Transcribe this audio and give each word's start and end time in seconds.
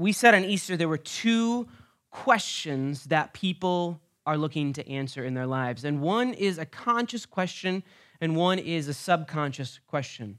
we 0.00 0.12
said 0.12 0.34
on 0.34 0.44
Easter 0.44 0.78
there 0.78 0.88
were 0.88 0.96
two 0.96 1.68
questions 2.10 3.04
that 3.04 3.34
people 3.34 4.00
are 4.24 4.38
looking 4.38 4.72
to 4.72 4.88
answer 4.88 5.24
in 5.24 5.34
their 5.34 5.46
lives. 5.46 5.84
And 5.84 6.00
one 6.00 6.32
is 6.32 6.56
a 6.56 6.64
conscious 6.64 7.26
question, 7.26 7.82
and 8.20 8.34
one 8.34 8.58
is 8.58 8.88
a 8.88 8.94
subconscious 8.94 9.78
question. 9.86 10.38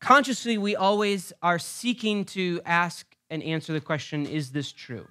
Consciously, 0.00 0.58
we 0.58 0.74
always 0.74 1.32
are 1.40 1.58
seeking 1.58 2.24
to 2.24 2.60
ask 2.66 3.06
and 3.30 3.42
answer 3.44 3.72
the 3.72 3.80
question 3.80 4.26
is 4.26 4.50
this 4.50 4.72
true? 4.72 5.06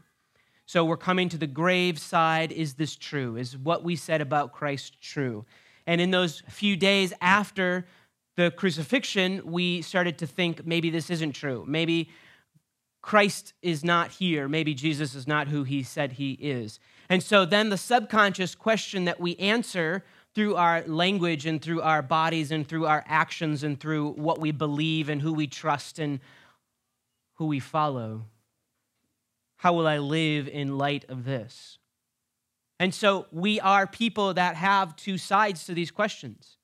So 0.65 0.83
we're 0.83 0.97
coming 0.97 1.29
to 1.29 1.37
the 1.37 1.47
grave 1.47 1.97
side 1.97 2.51
is 2.51 2.73
this 2.73 2.95
true? 2.95 3.37
Is 3.37 3.57
what 3.57 3.83
we 3.83 3.95
said 3.95 4.19
about 4.19 4.51
Christ 4.51 5.01
true? 5.01 5.45
And 5.87 6.01
in 6.01 6.11
those 6.11 6.43
few 6.49 6.75
days 6.75 7.13
after 7.21 7.85
the 8.35 8.51
crucifixion, 8.51 9.41
we 9.45 9.81
started 9.81 10.17
to 10.17 10.27
think 10.27 10.65
maybe 10.65 10.89
this 10.89 11.09
isn't 11.09 11.33
true. 11.33 11.63
Maybe 11.67 12.09
Christ 13.05 13.53
is 13.61 13.83
not 13.83 14.09
here. 14.13 14.47
Maybe 14.47 14.73
Jesus 14.73 15.13
is 15.13 15.27
not 15.27 15.49
who 15.49 15.63
he 15.63 15.83
said 15.83 16.13
he 16.13 16.31
is. 16.41 16.79
And 17.07 17.21
so 17.21 17.45
then 17.45 17.69
the 17.69 17.77
subconscious 17.77 18.55
question 18.55 19.05
that 19.05 19.19
we 19.19 19.35
answer 19.35 20.03
through 20.33 20.55
our 20.55 20.81
language 20.87 21.45
and 21.45 21.61
through 21.61 21.83
our 21.83 22.01
bodies 22.01 22.49
and 22.49 22.67
through 22.67 22.87
our 22.87 23.03
actions 23.05 23.61
and 23.61 23.79
through 23.79 24.13
what 24.13 24.39
we 24.39 24.51
believe 24.51 25.07
and 25.07 25.21
who 25.21 25.33
we 25.33 25.45
trust 25.45 25.99
and 25.99 26.19
who 27.35 27.45
we 27.45 27.59
follow. 27.59 28.25
How 29.57 29.73
will 29.73 29.85
I 29.85 29.99
live 29.99 30.47
in 30.47 30.79
light 30.79 31.05
of 31.07 31.25
this? 31.25 31.77
And 32.79 32.91
so 32.91 33.27
we 33.31 33.59
are 33.59 33.85
people 33.85 34.33
that 34.33 34.55
have 34.55 34.95
two 34.95 35.19
sides 35.19 35.67
to 35.67 35.75
these 35.75 35.91
questions. 35.91 36.57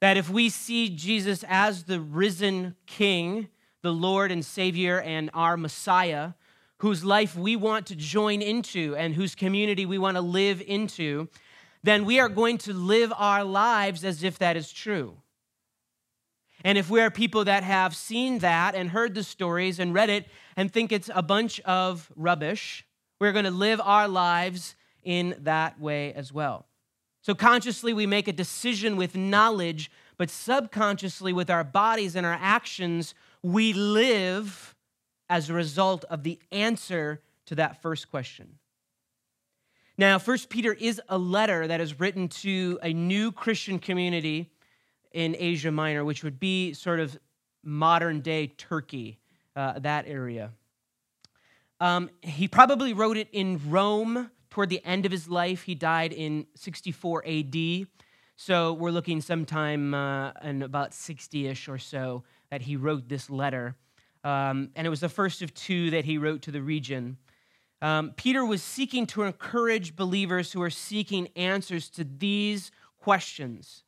That 0.00 0.16
if 0.16 0.30
we 0.30 0.48
see 0.48 0.88
Jesus 0.88 1.44
as 1.46 1.84
the 1.84 2.00
risen 2.00 2.76
King, 2.86 3.48
the 3.82 3.92
Lord 3.92 4.30
and 4.30 4.44
Savior, 4.44 5.00
and 5.00 5.30
our 5.34 5.56
Messiah, 5.56 6.32
whose 6.78 7.04
life 7.04 7.36
we 7.36 7.56
want 7.56 7.86
to 7.86 7.96
join 7.96 8.42
into 8.42 8.96
and 8.96 9.14
whose 9.14 9.34
community 9.34 9.86
we 9.86 9.98
want 9.98 10.16
to 10.16 10.22
live 10.22 10.62
into, 10.66 11.28
then 11.82 12.04
we 12.04 12.18
are 12.18 12.28
going 12.28 12.58
to 12.58 12.72
live 12.72 13.12
our 13.16 13.44
lives 13.44 14.04
as 14.04 14.22
if 14.22 14.38
that 14.38 14.56
is 14.56 14.72
true. 14.72 15.16
And 16.64 16.76
if 16.76 16.90
we 16.90 17.00
are 17.00 17.10
people 17.10 17.44
that 17.44 17.62
have 17.62 17.96
seen 17.96 18.40
that 18.40 18.74
and 18.74 18.90
heard 18.90 19.14
the 19.14 19.22
stories 19.22 19.78
and 19.78 19.94
read 19.94 20.10
it 20.10 20.26
and 20.56 20.70
think 20.70 20.92
it's 20.92 21.10
a 21.14 21.22
bunch 21.22 21.58
of 21.60 22.10
rubbish, 22.16 22.84
we're 23.18 23.32
going 23.32 23.46
to 23.46 23.50
live 23.50 23.80
our 23.82 24.08
lives 24.08 24.74
in 25.02 25.34
that 25.40 25.80
way 25.80 26.12
as 26.12 26.32
well. 26.32 26.66
So 27.22 27.34
consciously, 27.34 27.92
we 27.92 28.06
make 28.06 28.28
a 28.28 28.32
decision 28.32 28.96
with 28.96 29.14
knowledge, 29.14 29.90
but 30.16 30.30
subconsciously, 30.30 31.32
with 31.32 31.50
our 31.50 31.64
bodies 31.64 32.16
and 32.16 32.26
our 32.26 32.38
actions, 32.40 33.14
we 33.42 33.72
live 33.72 34.74
as 35.28 35.48
a 35.48 35.54
result 35.54 36.04
of 36.10 36.22
the 36.22 36.38
answer 36.50 37.22
to 37.46 37.54
that 37.56 37.80
first 37.82 38.10
question. 38.10 38.58
Now, 39.96 40.18
First 40.18 40.48
Peter 40.48 40.72
is 40.72 41.00
a 41.08 41.18
letter 41.18 41.66
that 41.66 41.80
is 41.80 42.00
written 42.00 42.28
to 42.28 42.78
a 42.82 42.92
new 42.92 43.32
Christian 43.32 43.78
community 43.78 44.50
in 45.12 45.36
Asia 45.38 45.70
Minor, 45.70 46.04
which 46.04 46.24
would 46.24 46.40
be 46.40 46.72
sort 46.72 47.00
of 47.00 47.18
modern 47.62 48.20
day 48.20 48.46
Turkey, 48.46 49.18
uh, 49.54 49.78
that 49.80 50.06
area. 50.06 50.52
Um, 51.80 52.10
he 52.22 52.48
probably 52.48 52.92
wrote 52.92 53.16
it 53.16 53.28
in 53.32 53.60
Rome 53.68 54.30
toward 54.50 54.68
the 54.68 54.84
end 54.84 55.06
of 55.06 55.12
his 55.12 55.28
life. 55.28 55.62
He 55.62 55.74
died 55.74 56.12
in 56.12 56.46
64 56.54 57.24
AD. 57.26 57.86
So 58.36 58.72
we're 58.72 58.90
looking 58.90 59.20
sometime 59.20 59.92
uh, 59.92 60.32
in 60.42 60.62
about 60.62 60.94
60 60.94 61.46
ish 61.46 61.68
or 61.68 61.78
so 61.78 62.24
that 62.50 62.62
he 62.62 62.76
wrote 62.76 63.08
this 63.08 63.30
letter. 63.30 63.76
Um, 64.24 64.70
and 64.76 64.86
it 64.86 64.90
was 64.90 65.00
the 65.00 65.08
first 65.08 65.42
of 65.42 65.54
two 65.54 65.90
that 65.90 66.04
he 66.04 66.18
wrote 66.18 66.42
to 66.42 66.50
the 66.50 66.62
region. 66.62 67.16
Um, 67.82 68.12
Peter 68.16 68.44
was 68.44 68.62
seeking 68.62 69.06
to 69.08 69.22
encourage 69.22 69.96
believers 69.96 70.52
who 70.52 70.60
are 70.60 70.70
seeking 70.70 71.28
answers 71.36 71.88
to 71.90 72.04
these 72.04 72.70
questions. 72.98 73.84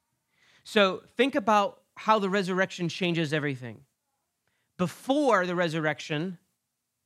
So 0.65 1.03
think 1.17 1.35
about 1.35 1.83
how 1.97 2.19
the 2.19 2.31
resurrection 2.31 2.89
changes 2.89 3.33
everything. 3.33 3.81
Before 4.79 5.45
the 5.45 5.55
resurrection, 5.55 6.39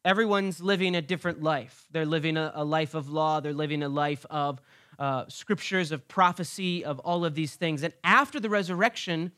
everyone's 0.05 0.61
living 0.61 0.95
a 0.95 1.03
different 1.03 1.43
life. 1.43 1.87
They're 1.91 2.07
living 2.07 2.37
a, 2.37 2.53
a 2.55 2.65
life 2.65 2.95
of 2.95 3.09
law, 3.11 3.41
they're 3.41 3.53
living 3.53 3.83
a 3.83 3.89
life 3.89 4.25
of 4.31 4.61
uh, 4.99 5.25
scriptures, 5.29 5.91
of 5.91 6.07
prophecy, 6.07 6.85
of 6.85 7.01
all 7.01 7.25
of 7.25 7.35
these 7.35 7.55
things. 7.57 7.83
And 7.83 7.93
after 8.05 8.39
the 8.39 8.49
resurrection, 8.49 9.33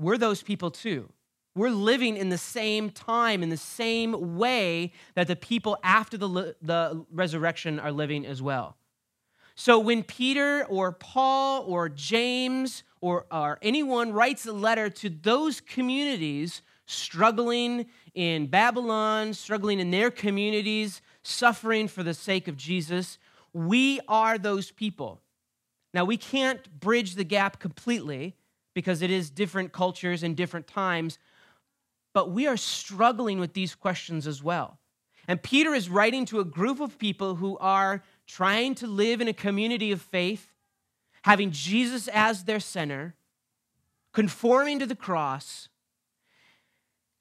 we're 0.00 0.18
those 0.18 0.42
people 0.42 0.70
too. 0.70 1.08
We're 1.54 1.70
living 1.70 2.16
in 2.16 2.28
the 2.28 2.38
same 2.38 2.90
time, 2.90 3.42
in 3.42 3.48
the 3.48 3.56
same 3.56 4.36
way 4.36 4.92
that 5.14 5.26
the 5.26 5.36
people 5.36 5.78
after 5.82 6.16
the, 6.16 6.54
the 6.62 7.04
resurrection 7.12 7.80
are 7.80 7.92
living 7.92 8.24
as 8.24 8.40
well. 8.40 8.76
So 9.56 9.78
when 9.78 10.02
Peter 10.04 10.64
or 10.66 10.92
Paul 10.92 11.64
or 11.66 11.88
James 11.88 12.82
or, 13.00 13.26
or 13.30 13.58
anyone 13.60 14.12
writes 14.12 14.46
a 14.46 14.52
letter 14.52 14.88
to 14.90 15.10
those 15.10 15.60
communities 15.60 16.62
struggling 16.86 17.86
in 18.14 18.46
Babylon, 18.46 19.34
struggling 19.34 19.80
in 19.80 19.90
their 19.90 20.10
communities, 20.10 21.02
suffering 21.22 21.88
for 21.88 22.02
the 22.02 22.14
sake 22.14 22.48
of 22.48 22.56
Jesus, 22.56 23.18
we 23.52 24.00
are 24.08 24.38
those 24.38 24.70
people. 24.70 25.20
Now, 25.92 26.04
we 26.04 26.16
can't 26.16 26.80
bridge 26.80 27.16
the 27.16 27.24
gap 27.24 27.58
completely 27.58 28.36
because 28.74 29.02
it 29.02 29.10
is 29.10 29.30
different 29.30 29.72
cultures 29.72 30.22
and 30.22 30.36
different 30.36 30.66
times, 30.66 31.18
but 32.12 32.30
we 32.30 32.46
are 32.46 32.56
struggling 32.56 33.38
with 33.40 33.52
these 33.52 33.74
questions 33.74 34.26
as 34.26 34.42
well. 34.42 34.78
And 35.28 35.42
Peter 35.42 35.74
is 35.74 35.88
writing 35.88 36.24
to 36.26 36.40
a 36.40 36.44
group 36.44 36.80
of 36.80 36.98
people 36.98 37.36
who 37.36 37.56
are 37.58 38.02
trying 38.26 38.74
to 38.76 38.86
live 38.86 39.20
in 39.20 39.28
a 39.28 39.32
community 39.32 39.92
of 39.92 40.00
faith, 40.00 40.52
having 41.22 41.50
Jesus 41.50 42.08
as 42.08 42.44
their 42.44 42.60
center, 42.60 43.14
conforming 44.12 44.78
to 44.78 44.86
the 44.86 44.96
cross, 44.96 45.68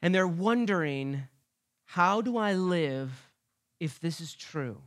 and 0.01 0.15
they're 0.15 0.27
wondering, 0.27 1.23
how 1.85 2.21
do 2.21 2.37
I 2.37 2.53
live 2.53 3.31
if 3.79 3.99
this 3.99 4.21
is 4.21 4.33
true? 4.33 4.81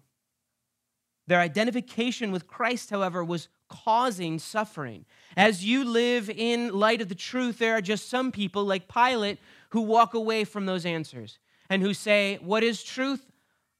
Their 1.26 1.40
identification 1.40 2.32
with 2.32 2.46
Christ, 2.46 2.90
however, 2.90 3.22
was 3.22 3.48
causing 3.72 4.38
suffering. 4.38 5.06
As 5.36 5.64
you 5.64 5.84
live 5.84 6.28
in 6.28 6.72
light 6.72 7.00
of 7.00 7.08
the 7.08 7.14
truth, 7.14 7.58
there 7.58 7.74
are 7.76 7.80
just 7.80 8.10
some 8.10 8.30
people, 8.30 8.64
like 8.64 8.86
Pilate, 8.86 9.38
who 9.70 9.80
walk 9.80 10.12
away 10.12 10.44
from 10.44 10.66
those 10.66 10.84
answers 10.84 11.38
and 11.70 11.80
who 11.80 11.94
say, 11.94 12.38
What 12.42 12.62
is 12.62 12.84
truth? 12.84 13.24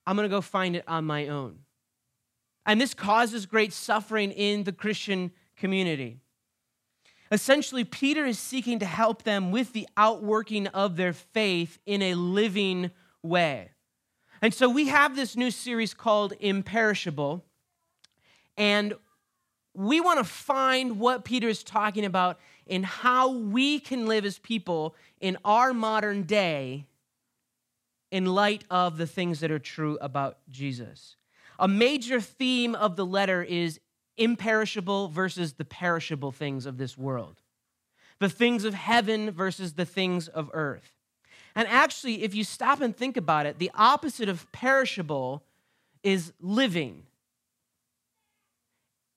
I'm 0.06 0.16
going 0.16 0.28
to 0.28 0.34
go 0.34 0.40
find 0.40 0.74
it 0.74 0.84
on 0.88 1.04
my 1.04 1.28
own. 1.28 1.58
And 2.64 2.80
this 2.80 2.94
causes 2.94 3.44
great 3.46 3.72
suffering 3.72 4.30
in 4.32 4.64
the 4.64 4.72
Christian 4.72 5.32
community. 5.56 6.18
Essentially, 7.30 7.84
Peter 7.84 8.24
is 8.24 8.38
seeking 8.38 8.78
to 8.78 8.86
help 8.86 9.22
them 9.22 9.50
with 9.50 9.72
the 9.72 9.88
outworking 9.96 10.66
of 10.68 10.96
their 10.96 11.12
faith 11.12 11.78
in 11.86 12.02
a 12.02 12.14
living 12.14 12.90
way. 13.22 13.70
And 14.40 14.52
so 14.52 14.68
we 14.68 14.88
have 14.88 15.14
this 15.14 15.36
new 15.36 15.50
series 15.50 15.94
called 15.94 16.34
Imperishable. 16.40 17.44
And 18.56 18.94
we 19.74 20.00
want 20.00 20.18
to 20.18 20.24
find 20.24 20.98
what 20.98 21.24
Peter 21.24 21.48
is 21.48 21.62
talking 21.62 22.04
about 22.04 22.38
in 22.66 22.82
how 22.82 23.30
we 23.30 23.80
can 23.80 24.06
live 24.06 24.24
as 24.24 24.38
people 24.38 24.94
in 25.20 25.36
our 25.44 25.72
modern 25.72 26.22
day 26.24 26.86
in 28.10 28.26
light 28.26 28.64
of 28.70 28.98
the 28.98 29.06
things 29.06 29.40
that 29.40 29.50
are 29.50 29.58
true 29.58 29.98
about 30.00 30.38
Jesus. 30.50 31.16
A 31.58 31.66
major 31.66 32.20
theme 32.20 32.74
of 32.74 32.96
the 32.96 33.06
letter 33.06 33.42
is 33.42 33.80
imperishable 34.16 35.08
versus 35.08 35.54
the 35.54 35.64
perishable 35.64 36.32
things 36.32 36.66
of 36.66 36.76
this 36.76 36.98
world, 36.98 37.40
the 38.18 38.28
things 38.28 38.64
of 38.64 38.74
heaven 38.74 39.30
versus 39.30 39.72
the 39.72 39.86
things 39.86 40.28
of 40.28 40.50
earth. 40.52 40.98
And 41.54 41.66
actually, 41.68 42.22
if 42.22 42.34
you 42.34 42.44
stop 42.44 42.80
and 42.80 42.96
think 42.96 43.16
about 43.16 43.46
it, 43.46 43.58
the 43.58 43.70
opposite 43.74 44.28
of 44.28 44.50
perishable 44.52 45.42
is 46.02 46.32
living. 46.40 47.04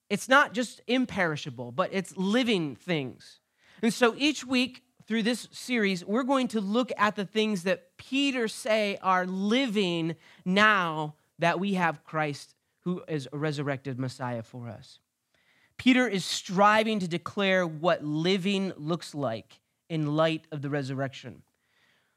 It's 0.08 0.28
not 0.28 0.52
just 0.52 0.80
imperishable, 0.86 1.72
but 1.72 1.90
it's 1.92 2.16
living 2.16 2.76
things. 2.76 3.40
And 3.82 3.92
so 3.92 4.14
each 4.16 4.44
week 4.44 4.82
through 5.06 5.22
this 5.22 5.48
series, 5.52 6.04
we're 6.04 6.22
going 6.22 6.48
to 6.48 6.60
look 6.60 6.90
at 6.96 7.16
the 7.16 7.24
things 7.24 7.62
that 7.64 7.96
Peter 7.96 8.48
say 8.48 8.98
are 9.02 9.26
living 9.26 10.16
now 10.44 11.14
that 11.38 11.60
we 11.60 11.74
have 11.74 12.04
Christ 12.04 12.54
who 12.80 13.02
is 13.08 13.28
a 13.32 13.36
resurrected 13.36 13.98
Messiah 13.98 14.42
for 14.42 14.68
us. 14.68 15.00
Peter 15.76 16.08
is 16.08 16.24
striving 16.24 17.00
to 17.00 17.08
declare 17.08 17.66
what 17.66 18.04
living 18.04 18.72
looks 18.76 19.14
like 19.14 19.60
in 19.88 20.16
light 20.16 20.46
of 20.52 20.62
the 20.62 20.70
resurrection. 20.70 21.42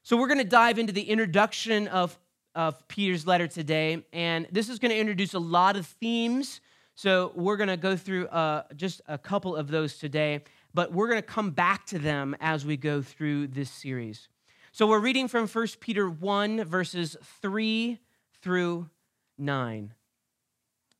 So, 0.03 0.15
we're 0.15 0.27
going 0.27 0.39
to 0.39 0.43
dive 0.43 0.79
into 0.79 0.93
the 0.93 1.01
introduction 1.01 1.87
of, 1.87 2.17
of 2.55 2.87
Peter's 2.87 3.27
letter 3.27 3.47
today, 3.47 4.03
and 4.13 4.47
this 4.51 4.69
is 4.69 4.79
going 4.79 4.91
to 4.91 4.97
introduce 4.97 5.33
a 5.33 5.39
lot 5.39 5.75
of 5.75 5.85
themes. 5.85 6.61
So, 7.01 7.31
we're 7.33 7.55
going 7.55 7.69
to 7.69 7.77
go 7.77 7.95
through 7.95 8.27
uh, 8.27 8.63
just 8.75 8.99
a 9.07 9.17
couple 9.17 9.55
of 9.55 9.69
those 9.69 9.97
today, 9.97 10.43
but 10.73 10.91
we're 10.91 11.07
going 11.07 11.21
to 11.21 11.25
come 11.25 11.51
back 11.51 11.85
to 11.85 11.97
them 11.97 12.35
as 12.41 12.65
we 12.65 12.75
go 12.75 13.01
through 13.01 13.47
this 13.47 13.71
series. 13.71 14.27
So 14.73 14.85
we're 14.85 14.99
reading 14.99 15.29
from 15.29 15.47
1 15.47 15.67
Peter 15.79 16.09
1, 16.09 16.65
verses 16.65 17.15
3 17.41 17.99
through 18.41 18.89
9. 19.37 19.93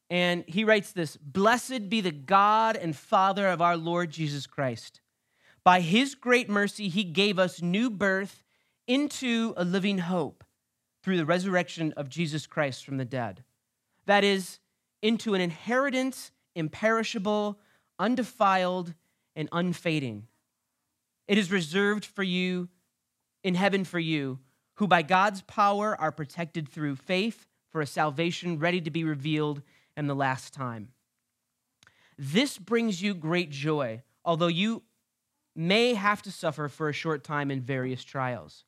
And 0.10 0.46
he 0.48 0.64
writes 0.64 0.94
this 0.94 1.18
Blessed 1.18 1.90
be 1.90 2.00
the 2.00 2.14
God 2.14 2.78
and 2.78 2.96
Father 2.96 3.50
of 3.50 3.62
our 3.62 3.76
Lord 3.76 4.10
Jesus 4.10 4.48
Christ. 4.48 5.02
By 5.66 5.82
his 5.82 6.16
great 6.16 6.50
mercy, 6.50 6.88
he 6.88 7.04
gave 7.04 7.38
us 7.38 7.62
new 7.62 7.90
birth 7.90 8.46
into 8.88 9.54
a 9.58 9.66
living 9.66 9.98
hope 9.98 10.46
through 11.04 11.18
the 11.18 11.26
resurrection 11.26 11.94
of 11.98 12.08
Jesus 12.08 12.48
Christ 12.48 12.86
from 12.86 12.96
the 12.96 13.04
dead. 13.04 13.44
That 14.06 14.24
is, 14.24 14.60
into 15.02 15.34
an 15.34 15.42
inheritance 15.42 16.32
imperishable, 16.56 17.60
undefiled, 17.98 18.94
and 19.36 19.50
unfading. 19.52 20.28
It 21.28 21.38
is 21.38 21.52
reserved 21.52 22.06
for 22.06 22.24
you 22.24 22.70
in 23.44 23.56
heaven 23.56 23.86
for 23.86 24.00
you, 24.00 24.40
who 24.76 24.88
by 24.88 25.02
God's 25.02 25.42
power 25.44 26.00
are 26.00 26.12
protected 26.12 26.68
through 26.68 26.96
faith 26.96 27.48
for 27.70 27.82
a 27.82 27.88
salvation 27.88 28.60
ready 28.60 28.82
to 28.82 28.92
be 28.92 29.04
revealed 29.04 29.62
in 29.96 30.08
the 30.08 30.16
last 30.16 30.54
time. 30.54 30.90
This 32.18 32.58
brings 32.58 33.02
you 33.02 33.14
great 33.14 33.50
joy, 33.50 34.02
although 34.26 34.48
you 34.48 34.84
may 35.56 35.94
have 35.94 36.22
to 36.24 36.32
suffer 36.32 36.68
for 36.68 36.90
a 36.90 36.94
short 36.94 37.24
time 37.24 37.52
in 37.52 37.62
various 37.62 38.04
trials. 38.04 38.66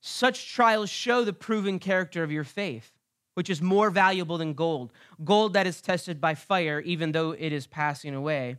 Such 0.00 0.52
trials 0.52 0.90
show 0.90 1.24
the 1.24 1.32
proven 1.32 1.78
character 1.78 2.22
of 2.22 2.32
your 2.32 2.44
faith, 2.44 2.92
which 3.34 3.50
is 3.50 3.60
more 3.60 3.90
valuable 3.90 4.38
than 4.38 4.54
gold, 4.54 4.92
gold 5.24 5.52
that 5.52 5.66
is 5.66 5.80
tested 5.80 6.20
by 6.20 6.34
fire, 6.34 6.80
even 6.80 7.12
though 7.12 7.32
it 7.32 7.52
is 7.52 7.66
passing 7.66 8.14
away, 8.14 8.56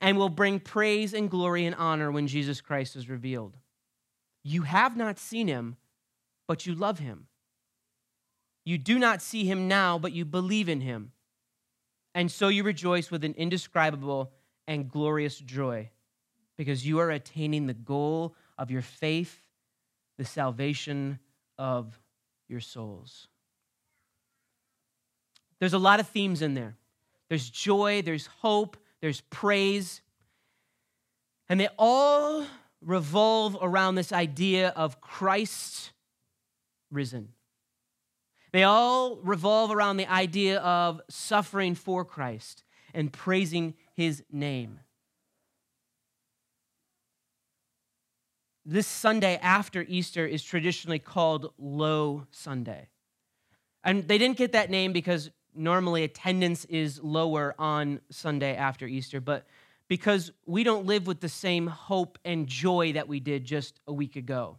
and 0.00 0.16
will 0.16 0.28
bring 0.28 0.60
praise 0.60 1.12
and 1.12 1.30
glory 1.30 1.66
and 1.66 1.74
honor 1.74 2.10
when 2.10 2.26
Jesus 2.26 2.60
Christ 2.60 2.96
is 2.96 3.08
revealed. 3.08 3.56
You 4.42 4.62
have 4.62 4.96
not 4.96 5.18
seen 5.18 5.48
him, 5.48 5.76
but 6.46 6.66
you 6.66 6.74
love 6.74 7.00
him. 7.00 7.26
You 8.64 8.78
do 8.78 8.98
not 8.98 9.22
see 9.22 9.44
him 9.44 9.68
now, 9.68 9.98
but 9.98 10.12
you 10.12 10.24
believe 10.24 10.68
in 10.68 10.80
him. 10.80 11.12
And 12.14 12.30
so 12.30 12.48
you 12.48 12.62
rejoice 12.62 13.10
with 13.10 13.24
an 13.24 13.34
indescribable 13.36 14.32
and 14.66 14.88
glorious 14.88 15.38
joy 15.38 15.90
because 16.56 16.86
you 16.86 16.98
are 16.98 17.10
attaining 17.10 17.66
the 17.66 17.74
goal 17.74 18.34
of 18.58 18.70
your 18.70 18.82
faith, 18.82 19.38
the 20.16 20.24
salvation 20.24 21.18
of 21.58 22.00
your 22.48 22.60
souls. 22.60 23.28
There's 25.58 25.72
a 25.72 25.78
lot 25.78 26.00
of 26.00 26.08
themes 26.08 26.42
in 26.42 26.54
there. 26.54 26.76
There's 27.28 27.48
joy, 27.48 28.02
there's 28.02 28.26
hope, 28.26 28.76
there's 29.00 29.22
praise. 29.22 30.02
And 31.48 31.58
they 31.58 31.68
all 31.78 32.46
revolve 32.80 33.56
around 33.60 33.94
this 33.94 34.12
idea 34.12 34.68
of 34.70 35.00
Christ 35.00 35.92
risen. 36.90 37.30
They 38.52 38.62
all 38.62 39.16
revolve 39.16 39.70
around 39.70 39.96
the 39.96 40.10
idea 40.10 40.60
of 40.60 41.00
suffering 41.08 41.74
for 41.74 42.04
Christ 42.04 42.64
and 42.94 43.12
praising 43.12 43.74
his 43.94 44.22
name. 44.30 44.80
This 48.64 48.86
Sunday 48.86 49.38
after 49.42 49.84
Easter 49.88 50.26
is 50.26 50.42
traditionally 50.42 50.98
called 50.98 51.52
Low 51.58 52.26
Sunday. 52.30 52.88
And 53.84 54.08
they 54.08 54.18
didn't 54.18 54.38
get 54.38 54.52
that 54.52 54.70
name 54.70 54.92
because 54.92 55.30
normally 55.56 56.04
attendance 56.04 56.64
is 56.66 57.02
lower 57.02 57.54
on 57.58 58.00
Sunday 58.10 58.56
after 58.56 58.86
Easter, 58.86 59.20
but 59.20 59.46
because 59.88 60.32
we 60.46 60.64
don't 60.64 60.86
live 60.86 61.06
with 61.06 61.20
the 61.20 61.28
same 61.28 61.66
hope 61.66 62.18
and 62.24 62.46
joy 62.46 62.92
that 62.92 63.08
we 63.08 63.20
did 63.20 63.44
just 63.44 63.80
a 63.86 63.92
week 63.92 64.16
ago. 64.16 64.58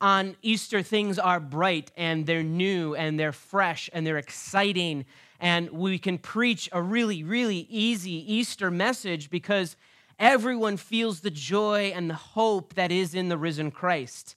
On 0.00 0.36
Easter, 0.42 0.82
things 0.82 1.18
are 1.18 1.38
bright 1.38 1.92
and 1.96 2.26
they're 2.26 2.42
new 2.42 2.94
and 2.94 3.18
they're 3.18 3.32
fresh 3.32 3.88
and 3.92 4.06
they're 4.06 4.18
exciting. 4.18 5.04
And 5.38 5.70
we 5.70 5.98
can 5.98 6.18
preach 6.18 6.68
a 6.72 6.82
really, 6.82 7.22
really 7.22 7.66
easy 7.70 8.34
Easter 8.34 8.70
message 8.70 9.30
because 9.30 9.76
everyone 10.18 10.76
feels 10.76 11.20
the 11.20 11.30
joy 11.30 11.92
and 11.94 12.10
the 12.10 12.14
hope 12.14 12.74
that 12.74 12.90
is 12.90 13.14
in 13.14 13.28
the 13.28 13.38
risen 13.38 13.70
Christ. 13.70 14.34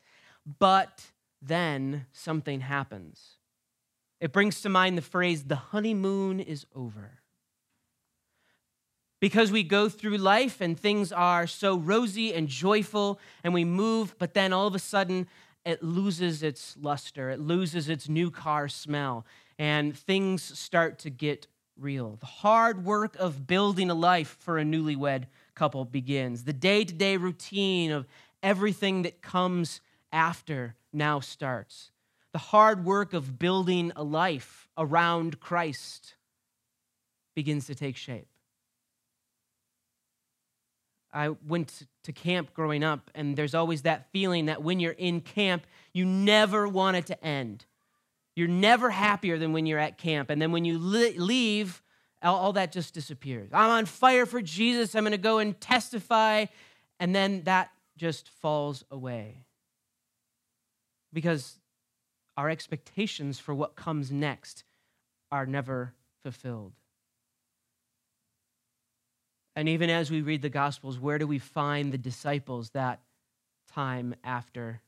But 0.59 1.11
then 1.41 2.05
something 2.11 2.61
happens. 2.61 3.34
It 4.25 4.31
brings 4.31 4.61
to 4.61 4.69
mind 4.69 4.97
the 4.97 5.03
phrase, 5.03 5.43
the 5.43 5.55
honeymoon 5.55 6.39
is 6.39 6.65
over 6.73 7.19
because 9.19 9.51
we 9.51 9.61
go 9.61 9.87
through 9.87 10.17
life 10.17 10.61
and 10.61 10.79
things 10.79 11.11
are 11.11 11.45
so 11.45 11.77
rosy 11.77 12.33
and 12.33 12.47
joyful 12.47 13.19
and 13.43 13.53
we 13.53 13.63
move, 13.63 14.15
but 14.17 14.33
then 14.33 14.51
all 14.51 14.65
of 14.65 14.73
a 14.73 14.79
sudden 14.79 15.27
it 15.63 15.83
loses 15.83 16.41
its 16.41 16.75
luster, 16.81 17.29
it 17.29 17.39
loses 17.39 17.87
its 17.87 18.09
new 18.09 18.31
car 18.31 18.67
smell, 18.67 19.27
and 19.59 19.95
things 19.95 20.41
start 20.57 20.97
to 20.97 21.11
get 21.11 21.45
real. 21.77 22.15
The 22.19 22.25
hard 22.25 22.83
work 22.83 23.15
of 23.17 23.45
building 23.45 23.91
a 23.91 23.93
life 23.93 24.37
for 24.39 24.57
a 24.57 24.63
newlywed 24.63 25.25
couple 25.53 25.85
begins. 25.85 26.45
The 26.45 26.53
day 26.53 26.83
to 26.83 26.93
day 26.95 27.17
routine 27.17 27.91
of 27.91 28.07
everything 28.41 29.03
that 29.03 29.21
comes 29.21 29.81
after 30.11 30.73
now 30.91 31.19
starts. 31.19 31.91
The 32.35 32.39
hard 32.39 32.83
work 32.83 33.13
of 33.13 33.39
building 33.39 33.93
a 33.95 34.03
life 34.03 34.67
around 34.77 35.39
Christ 35.39 36.15
begins 37.33 37.67
to 37.67 37.75
take 37.75 37.95
shape. 37.95 38.27
I 41.13 41.29
went 41.29 41.83
to 42.03 42.11
camp 42.11 42.53
growing 42.53 42.83
up, 42.83 43.09
and 43.15 43.37
there's 43.37 43.55
always 43.55 43.83
that 43.83 44.11
feeling 44.11 44.47
that 44.47 44.61
when 44.61 44.81
you're 44.81 44.91
in 44.91 45.21
camp, 45.21 45.65
you 45.93 46.03
never 46.03 46.67
want 46.67 46.97
it 46.97 47.05
to 47.05 47.25
end. 47.25 47.63
You're 48.35 48.49
never 48.49 48.89
happier 48.89 49.37
than 49.37 49.53
when 49.53 49.65
you're 49.65 49.79
at 49.79 49.97
camp. 49.97 50.29
And 50.29 50.41
then 50.41 50.51
when 50.51 50.65
you 50.65 50.77
leave, 50.77 51.81
all, 52.21 52.51
that 52.51 52.73
just 52.73 52.93
disappears. 52.93 53.49
I'm 53.53 53.69
on 53.69 53.85
fire 53.85 54.25
for 54.25 54.41
Jesus. 54.41 54.93
I'm 54.93 55.03
going 55.03 55.13
to 55.13 55.17
go 55.17 55.37
and 55.37 55.57
testify. 55.61 56.47
And 56.99 57.15
then 57.15 57.43
that 57.43 57.69
just 57.95 58.27
falls 58.27 58.83
away. 58.91 59.45
Because 61.13 61.59
our 62.37 62.49
expectations 62.49 63.39
for 63.39 63.53
what 63.53 63.75
comes 63.75 64.11
next 64.11 64.63
are 65.31 65.45
never 65.45 65.93
fulfilled. 66.23 66.73
And 69.55 69.69
even 69.69 69.89
as 69.89 70.11
we 70.11 70.21
read 70.21 70.41
the 70.41 70.49
Gospels, 70.49 70.99
where 70.99 71.17
do 71.17 71.27
we 71.27 71.39
find 71.39 71.91
the 71.91 71.97
disciples 71.97 72.71
that 72.71 73.01
time 73.71 74.15
after 74.23 74.81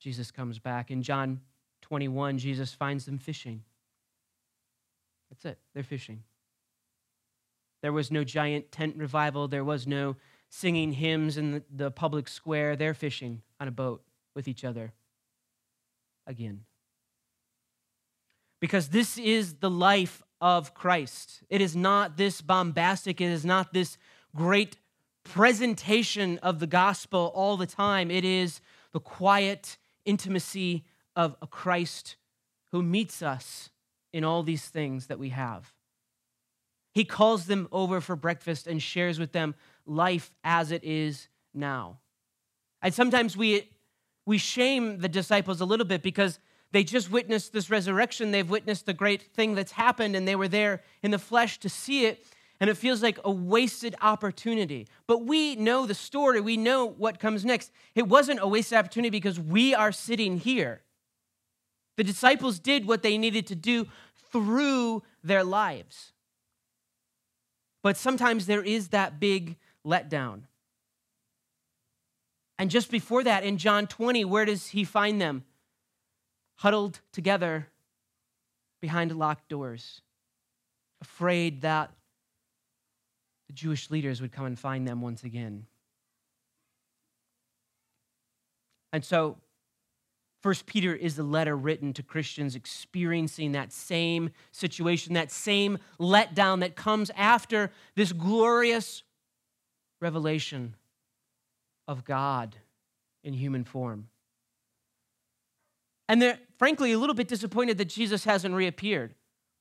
Jesus 0.00 0.30
comes 0.30 0.58
back? 0.58 0.90
In 0.90 1.02
John 1.02 1.40
21, 1.82 2.38
Jesus 2.38 2.72
finds 2.72 3.04
them 3.04 3.18
fishing. 3.18 3.62
That's 5.30 5.44
it, 5.44 5.58
they're 5.74 5.82
fishing. 5.82 6.22
There 7.82 7.92
was 7.92 8.10
no 8.10 8.24
giant 8.24 8.72
tent 8.72 8.96
revival, 8.96 9.46
there 9.46 9.64
was 9.64 9.86
no 9.86 10.16
singing 10.48 10.92
hymns 10.92 11.36
in 11.36 11.62
the, 11.74 11.90
public 11.90 12.28
square. 12.28 12.76
They're 12.76 12.94
fishing 12.94 13.42
on 13.60 13.68
a 13.68 13.72
boat 13.72 14.02
with 14.34 14.48
each 14.48 14.64
other 14.64 14.92
again. 16.26 16.62
Because 18.60 18.88
this 18.88 19.18
is 19.18 19.54
the 19.54 19.70
life 19.70 20.22
of 20.40 20.74
Christ. 20.74 21.42
It 21.48 21.60
is 21.60 21.76
not 21.76 22.16
this 22.16 22.40
bombastic, 22.40 23.20
it 23.20 23.26
is 23.30 23.44
not 23.44 23.72
this 23.72 23.98
great 24.34 24.76
presentation 25.24 26.38
of 26.38 26.60
the 26.60 26.66
gospel 26.66 27.32
all 27.34 27.56
the 27.56 27.66
time. 27.66 28.10
It 28.10 28.24
is 28.24 28.60
the 28.92 29.00
quiet 29.00 29.76
intimacy 30.04 30.84
of 31.14 31.36
a 31.42 31.46
Christ 31.46 32.16
who 32.72 32.82
meets 32.82 33.22
us 33.22 33.70
in 34.12 34.24
all 34.24 34.42
these 34.42 34.66
things 34.66 35.06
that 35.08 35.18
we 35.18 35.30
have. 35.30 35.72
He 36.92 37.04
calls 37.04 37.46
them 37.46 37.68
over 37.72 38.00
for 38.00 38.16
breakfast 38.16 38.66
and 38.66 38.82
shares 38.82 39.18
with 39.18 39.32
them 39.32 39.54
life 39.84 40.32
as 40.42 40.70
it 40.70 40.82
is 40.82 41.28
now. 41.52 41.98
And 42.80 42.94
sometimes 42.94 43.36
we, 43.36 43.68
we 44.26 44.38
shame 44.38 44.98
the 44.98 45.08
disciples 45.08 45.60
a 45.60 45.64
little 45.64 45.86
bit 45.86 46.02
because 46.02 46.40
they 46.72 46.82
just 46.82 47.10
witnessed 47.10 47.52
this 47.52 47.70
resurrection. 47.70 48.32
They've 48.32 48.48
witnessed 48.48 48.86
the 48.86 48.92
great 48.92 49.22
thing 49.34 49.54
that's 49.54 49.72
happened, 49.72 50.16
and 50.16 50.26
they 50.26 50.36
were 50.36 50.48
there 50.48 50.82
in 51.02 51.12
the 51.12 51.18
flesh 51.18 51.58
to 51.60 51.68
see 51.68 52.06
it. 52.06 52.26
And 52.58 52.68
it 52.68 52.76
feels 52.76 53.02
like 53.02 53.18
a 53.22 53.30
wasted 53.30 53.94
opportunity. 54.00 54.88
But 55.06 55.24
we 55.24 55.56
know 55.56 55.86
the 55.86 55.94
story, 55.94 56.40
we 56.40 56.56
know 56.56 56.86
what 56.86 57.20
comes 57.20 57.44
next. 57.44 57.70
It 57.94 58.08
wasn't 58.08 58.40
a 58.42 58.46
wasted 58.48 58.78
opportunity 58.78 59.10
because 59.10 59.38
we 59.38 59.74
are 59.74 59.92
sitting 59.92 60.38
here. 60.38 60.82
The 61.96 62.04
disciples 62.04 62.58
did 62.58 62.86
what 62.86 63.02
they 63.02 63.18
needed 63.18 63.46
to 63.48 63.54
do 63.54 63.86
through 64.32 65.02
their 65.22 65.44
lives. 65.44 66.12
But 67.82 67.96
sometimes 67.96 68.46
there 68.46 68.62
is 68.62 68.88
that 68.88 69.20
big 69.20 69.56
letdown. 69.86 70.42
And 72.58 72.70
just 72.70 72.90
before 72.90 73.22
that, 73.24 73.44
in 73.44 73.58
John 73.58 73.86
20, 73.86 74.24
where 74.24 74.44
does 74.44 74.68
he 74.68 74.84
find 74.84 75.20
them? 75.20 75.44
huddled 76.56 77.00
together 77.12 77.68
behind 78.80 79.16
locked 79.16 79.48
doors, 79.48 80.00
afraid 81.00 81.62
that 81.62 81.90
the 83.46 83.52
Jewish 83.52 83.90
leaders 83.90 84.20
would 84.20 84.32
come 84.32 84.46
and 84.46 84.58
find 84.58 84.86
them 84.86 85.00
once 85.00 85.22
again. 85.22 85.66
And 88.92 89.04
so, 89.04 89.36
First 90.42 90.66
Peter 90.66 90.94
is 90.94 91.16
the 91.16 91.24
letter 91.24 91.56
written 91.56 91.92
to 91.94 92.02
Christians 92.02 92.54
experiencing 92.54 93.52
that 93.52 93.72
same 93.72 94.30
situation, 94.52 95.14
that 95.14 95.32
same 95.32 95.78
letdown 95.98 96.60
that 96.60 96.76
comes 96.76 97.10
after 97.16 97.72
this 97.96 98.12
glorious 98.12 99.02
revelation 100.00 100.76
of 101.88 102.04
God 102.04 102.56
in 103.22 103.34
human 103.34 103.64
form. 103.64 104.08
And 106.08 106.22
they're 106.22 106.38
frankly 106.58 106.92
a 106.92 106.98
little 106.98 107.14
bit 107.14 107.28
disappointed 107.28 107.78
that 107.78 107.86
Jesus 107.86 108.24
hasn't 108.24 108.54
reappeared. 108.54 109.14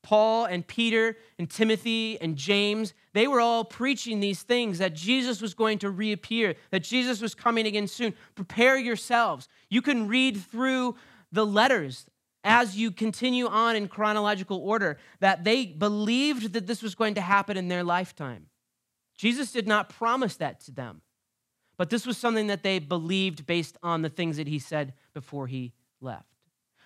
Paul 0.03 0.46
and 0.46 0.65
Peter 0.65 1.17
and 1.39 1.50
Timothy 1.50 2.22
and 2.22 2.36
James, 2.36 2.94
they 3.13 3.27
were 3.27 3.41
all 3.41 3.65
preaching 3.65 4.20
these 4.20 4.44
things 4.44 4.77
that 4.77 4.94
Jesus 4.94 5.41
was 5.41 5.55
going 5.55 5.79
to 5.79 5.89
reappear, 5.89 6.53
that 6.70 6.84
Jesus 6.84 7.22
was 7.22 7.34
coming 7.34 7.65
again 7.65 7.88
soon. 7.88 8.13
Prepare 8.36 8.77
yourselves. 8.77 9.48
You 9.67 9.82
can 9.82 10.08
read 10.08 10.38
through 10.38 10.96
the 11.32 11.46
letters 11.46 12.05
as 12.44 12.77
you 12.77 12.91
continue 12.91 13.48
on 13.48 13.75
in 13.75 13.88
chronological 13.88 14.60
order 14.60 15.00
that 15.20 15.44
they 15.44 15.65
believed 15.65 16.53
that 16.53 16.67
this 16.67 16.84
was 16.84 16.94
going 16.94 17.15
to 17.15 17.22
happen 17.22 17.58
in 17.58 17.67
their 17.67 17.84
lifetime. 17.84 18.46
Jesus 19.17 19.51
did 19.51 19.67
not 19.67 19.89
promise 19.89 20.36
that 20.36 20.60
to 20.62 20.72
them, 20.72 21.01
but 21.77 21.89
this 21.89 22.05
was 22.05 22.17
something 22.17 22.48
that 22.48 22.63
they 22.63 22.79
believed 22.79 23.46
based 23.46 23.77
on 23.84 24.01
the 24.01 24.10
things 24.10 24.38
that 24.38 24.48
he 24.48 24.60
said 24.60 24.94
before 25.13 25.48
he 25.48 25.74
left. 26.01 26.25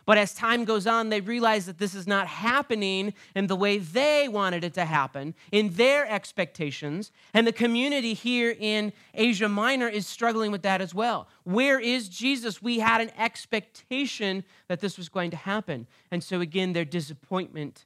But 0.10 0.18
as 0.18 0.34
time 0.34 0.66
goes 0.66 0.88
on, 0.88 1.10
they 1.10 1.22
realize 1.22 1.68
that 1.68 1.78
this 1.78 1.94
is 1.94 2.08
not 2.08 2.26
happening 2.26 3.14
in 3.36 3.46
the 3.46 3.56
way 3.56 3.78
they 3.78 4.28
wanted 4.28 4.64
it 4.64 4.74
to 4.74 4.86
happen, 4.86 5.36
in 5.52 5.74
their 5.74 6.10
expectations. 6.10 7.12
And 7.32 7.46
the 7.46 7.54
community 7.54 8.16
here 8.16 8.56
in 8.60 8.92
Asia 9.14 9.48
Minor 9.48 9.88
is 9.88 10.08
struggling 10.08 10.52
with 10.52 10.64
that 10.64 10.82
as 10.82 10.96
well. 10.96 11.28
Where 11.44 11.80
is 11.80 12.10
Jesus? 12.10 12.60
We 12.60 12.80
had 12.80 13.02
an 13.02 13.12
expectation 13.20 14.44
that 14.68 14.80
this 14.80 14.98
was 14.98 15.10
going 15.10 15.30
to 15.30 15.38
happen. 15.38 15.86
And 16.10 16.24
so, 16.24 16.42
again, 16.42 16.74
their 16.74 16.86
disappointment 16.86 17.86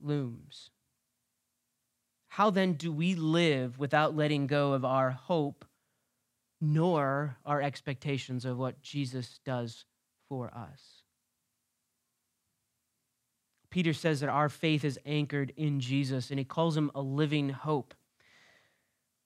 looms. 0.00 0.70
How 2.28 2.50
then 2.50 2.74
do 2.74 2.92
we 2.92 3.16
live 3.16 3.80
without 3.80 4.14
letting 4.14 4.46
go 4.46 4.74
of 4.74 4.84
our 4.84 5.10
hope 5.10 5.64
nor 6.72 7.36
our 7.44 7.60
expectations 7.60 8.44
of 8.44 8.58
what 8.58 8.80
Jesus 8.80 9.38
does 9.44 9.84
for 10.28 10.52
us? 10.54 11.02
Peter 13.70 13.92
says 13.92 14.20
that 14.20 14.28
our 14.28 14.48
faith 14.48 14.84
is 14.84 14.98
anchored 15.04 15.52
in 15.56 15.80
Jesus, 15.80 16.30
and 16.30 16.38
he 16.38 16.44
calls 16.44 16.76
him 16.76 16.90
a 16.94 17.00
living 17.00 17.48
hope. 17.48 17.92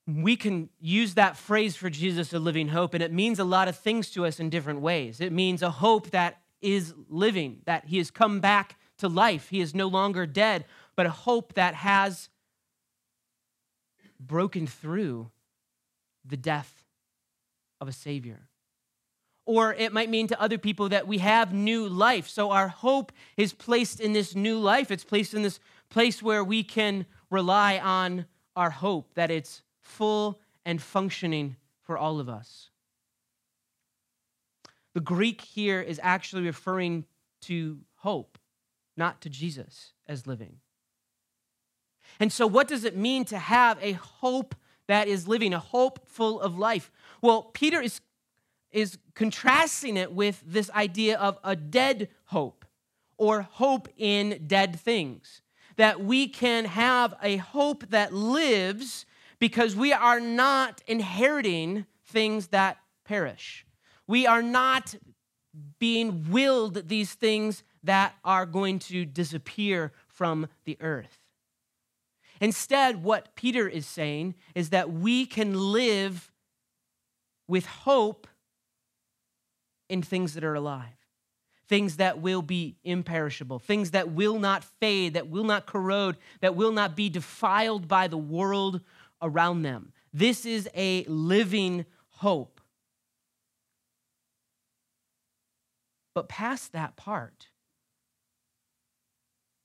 We 0.07 0.37
can 0.37 0.71
use 0.81 1.15
that 1.15 1.37
phrase 1.37 1.77
for 1.77 1.91
Jesus, 1.91 2.33
a 2.33 2.39
living 2.39 2.69
hope, 2.69 2.95
and 2.95 3.03
it 3.03 3.13
means 3.13 3.39
a 3.39 3.45
lot 3.45 3.69
of 3.69 3.77
things 3.77 4.11
to 4.13 4.25
us 4.25 4.41
in 4.41 4.49
different 4.49 4.81
ways. 4.81 5.21
It 5.21 5.33
means 5.33 5.63
a 5.63 5.71
hope 5.71 6.11
that 6.11 6.41
is 6.63 6.95
living, 7.09 7.61
that 7.67 7.85
he 7.85 7.99
has 7.99 8.11
come 8.11 8.41
back 8.41 8.77
to 8.99 9.09
life, 9.09 9.51
he 9.51 9.61
is 9.61 9.75
no 9.75 9.87
longer 9.87 10.27
dead, 10.27 10.65
but 10.97 11.07
a 11.07 11.11
hope 11.11 11.53
that 11.55 11.75
has 11.75 12.31
broken 14.19 14.67
through 14.67 15.31
the 16.25 16.37
death 16.37 16.78
of 17.81 17.89
a 17.89 17.93
Savior 17.93 18.49
or 19.49 19.73
it 19.73 19.95
might 19.95 20.11
mean 20.11 20.27
to 20.27 20.39
other 20.39 20.59
people 20.59 20.91
that 20.91 21.09
we 21.09 21.17
have 21.17 21.55
new 21.55 21.89
life. 21.89 22.29
So 22.29 22.51
our 22.51 22.69
hope 22.69 23.13
is 23.39 23.55
placed 23.55 23.99
in 23.99 24.13
this 24.13 24.35
new 24.35 24.59
life. 24.59 24.91
It's 24.91 25.05
placed 25.05 25.33
in 25.33 25.41
this 25.41 25.59
place 25.89 26.23
where 26.23 26.45
we 26.45 26.63
can 26.63 27.07
rely 27.31 27.79
on 27.79 28.27
our 28.55 28.69
hope, 28.69 29.15
that 29.15 29.31
it's 29.31 29.63
full 29.81 30.39
and 30.67 30.83
functioning 30.83 31.57
for 31.81 31.97
all 31.97 32.21
of 32.21 32.29
us. 32.29 32.69
The 34.93 35.01
Greek 35.01 35.41
here 35.41 35.81
is 35.81 35.99
actually 36.03 36.43
referring 36.43 37.07
to 37.43 37.79
hope, 37.97 38.37
not 38.99 39.23
to 39.23 39.31
Jesus 39.31 39.95
as 40.07 40.27
living. 40.27 40.57
And 42.21 42.31
so, 42.31 42.47
what 42.47 42.69
does 42.69 42.85
it 42.85 42.99
mean 42.99 43.25
to 43.27 43.39
have 43.39 43.79
a 43.81 43.93
hope 43.93 44.55
that 44.89 45.09
is 45.09 45.29
living, 45.29 45.55
a 45.55 45.59
hope 45.59 46.09
full 46.09 46.41
of 46.41 46.59
life? 46.59 46.91
Well, 47.23 47.45
Peter 47.55 47.81
is 47.81 48.01
is 48.71 48.99
contrasting 49.15 49.97
it 49.97 50.13
with 50.13 50.43
this 50.47 50.71
idea 50.71 51.17
of 51.17 51.39
a 51.43 51.57
dead 51.57 52.09
hope 52.27 52.65
or 53.17 53.43
hope 53.43 53.89
in 53.97 54.45
dead 54.47 54.79
things. 54.79 55.41
That 55.77 56.01
we 56.01 56.29
can 56.29 56.67
have 56.67 57.15
a 57.23 57.37
hope 57.37 57.89
that 57.91 58.13
lives 58.13 59.07
because 59.39 59.77
we 59.77 59.93
are 59.93 60.21
not 60.21 60.83
inheriting 60.87 61.87
things 62.05 62.49
that 62.49 62.79
perish. 63.05 63.65
We 64.07 64.27
are 64.27 64.43
not 64.43 64.95
being 65.79 66.31
willed 66.31 66.89
these 66.89 67.13
things 67.15 67.63
that 67.85 68.15
are 68.25 68.47
going 68.47 68.81
to 68.81 69.05
disappear 69.05 69.93
from 70.09 70.49
the 70.65 70.77
earth. 70.81 71.28
Instead, 72.41 73.03
what 73.03 73.35
Peter 73.35 73.69
is 73.69 73.87
saying 73.87 74.35
is 74.55 74.71
that 74.71 74.93
we 74.93 75.27
can 75.27 75.55
live 75.73 76.31
with 77.47 77.67
hope 77.67 78.27
in 79.89 80.03
things 80.03 80.35
that 80.35 80.45
are 80.45 80.55
alive, 80.55 80.85
things 81.69 81.97
that 81.97 82.21
will 82.21 82.43
be 82.43 82.77
imperishable, 82.85 83.59
things 83.59 83.91
that 83.93 84.11
will 84.11 84.39
not 84.39 84.63
fade, 84.65 85.15
that 85.15 85.29
will 85.29 85.45
not 85.45 85.67
corrode, 85.67 86.17
that 86.41 86.55
will 86.55 86.73
not 86.73 86.95
be 86.95 87.09
defiled 87.09 87.89
by 87.89 88.07
the 88.07 88.19
world 88.19 88.81
around 89.21 89.63
them. 89.63 89.93
This 90.13 90.47
is 90.47 90.69
a 90.75 91.05
living 91.05 91.87
hope. 92.09 92.61
But 96.15 96.29
past 96.29 96.73
that 96.73 96.97
part, 96.97 97.49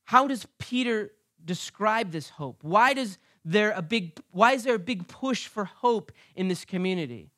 how 0.05 0.27
does 0.27 0.45
Peter 0.59 1.11
describe 1.45 2.11
this 2.11 2.29
hope? 2.29 2.63
Why 2.63 2.93
does 2.93 3.17
there 3.45 3.71
a 3.71 3.81
big 3.81 4.17
why 4.31 4.53
is 4.53 4.63
there 4.63 4.75
a 4.75 4.79
big 4.79 5.07
push 5.07 5.47
for 5.47 5.65
hope 5.65 6.11
in 6.35 6.47
this 6.47 6.65
community? 6.65 7.31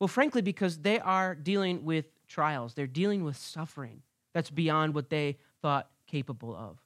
Well, 0.00 0.08
frankly, 0.08 0.42
because 0.42 0.78
they 0.78 1.00
are 1.00 1.34
dealing 1.34 1.84
with 1.84 2.06
trials, 2.28 2.74
they're 2.74 2.86
dealing 2.86 3.24
with 3.24 3.36
suffering 3.36 4.02
that's 4.32 4.50
beyond 4.50 4.94
what 4.94 5.10
they 5.10 5.38
thought 5.60 5.88
capable 6.06 6.54
of. 6.54 6.78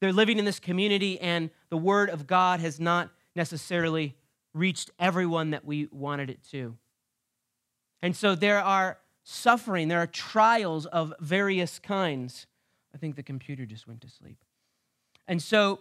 They're 0.00 0.12
living 0.12 0.38
in 0.38 0.44
this 0.44 0.60
community, 0.60 1.20
and 1.20 1.50
the 1.68 1.76
Word 1.76 2.08
of 2.08 2.26
God 2.26 2.60
has 2.60 2.80
not 2.80 3.10
necessarily 3.34 4.16
reached 4.54 4.90
everyone 4.98 5.50
that 5.50 5.64
we 5.64 5.88
wanted 5.90 6.30
it 6.30 6.42
to. 6.50 6.76
And 8.02 8.16
so 8.16 8.34
there 8.34 8.60
are 8.62 8.98
suffering, 9.24 9.88
there 9.88 10.00
are 10.00 10.06
trials 10.06 10.86
of 10.86 11.12
various 11.20 11.78
kinds. 11.78 12.46
I 12.94 12.98
think 12.98 13.16
the 13.16 13.22
computer 13.22 13.66
just 13.66 13.86
went 13.86 14.00
to 14.00 14.08
sleep. 14.08 14.42
And 15.30 15.40
so 15.40 15.80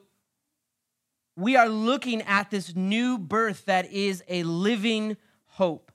we 1.35 1.57
are 1.57 1.67
looking 1.67 2.21
at 2.21 2.49
this 2.49 2.73
new 2.73 3.17
birth 3.17 3.65
that 3.65 3.91
is 3.91 4.23
a 4.29 4.43
living 4.43 5.17
hope. 5.45 5.91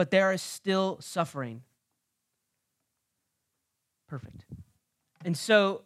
but 0.00 0.10
there 0.10 0.32
is 0.32 0.40
still 0.40 0.96
suffering. 1.02 1.60
Perfect. 4.08 4.46
And 5.26 5.36
so, 5.36 5.82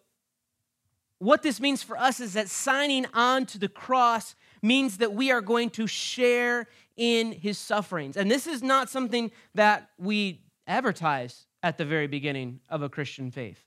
what 1.18 1.42
this 1.42 1.58
means 1.58 1.82
for 1.82 1.98
us 1.98 2.20
is 2.20 2.34
that 2.34 2.48
signing 2.48 3.06
on 3.12 3.44
to 3.46 3.58
the 3.58 3.66
cross 3.66 4.36
means 4.62 4.98
that 4.98 5.14
we 5.14 5.32
are 5.32 5.40
going 5.40 5.68
to 5.70 5.88
share 5.88 6.68
in 6.96 7.32
his 7.32 7.58
sufferings. 7.58 8.16
And 8.16 8.30
this 8.30 8.46
is 8.46 8.62
not 8.62 8.88
something 8.88 9.32
that 9.56 9.90
we 9.98 10.42
advertise 10.68 11.48
at 11.64 11.76
the 11.76 11.84
very 11.84 12.06
beginning 12.06 12.60
of 12.68 12.82
a 12.82 12.88
Christian 12.88 13.32
faith. 13.32 13.64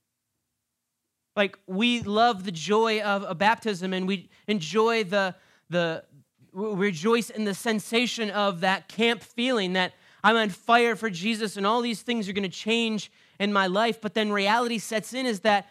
Like 1.37 1.57
we 1.67 2.01
love 2.01 2.43
the 2.43 2.51
joy 2.51 2.99
of 3.01 3.23
a 3.23 3.35
baptism 3.35 3.93
and 3.93 4.07
we 4.07 4.29
enjoy 4.47 5.03
the 5.03 5.35
the 5.69 6.03
rejoice 6.51 7.29
in 7.29 7.43
the 7.43 7.53
sensation 7.53 8.31
of 8.31 8.61
that 8.61 8.87
camp 8.87 9.21
feeling 9.21 9.73
that 9.73 9.93
I'm 10.23 10.35
on 10.35 10.49
fire 10.49 10.95
for 10.95 11.11
Jesus 11.11 11.55
and 11.55 11.67
all 11.67 11.81
these 11.81 12.01
things 12.01 12.27
are 12.27 12.33
going 12.33 12.49
to 12.49 12.49
change 12.49 13.11
in 13.39 13.53
my 13.53 13.67
life. 13.67 14.01
But 14.01 14.15
then 14.15 14.31
reality 14.31 14.79
sets 14.79 15.13
in 15.13 15.27
is 15.27 15.41
that 15.41 15.69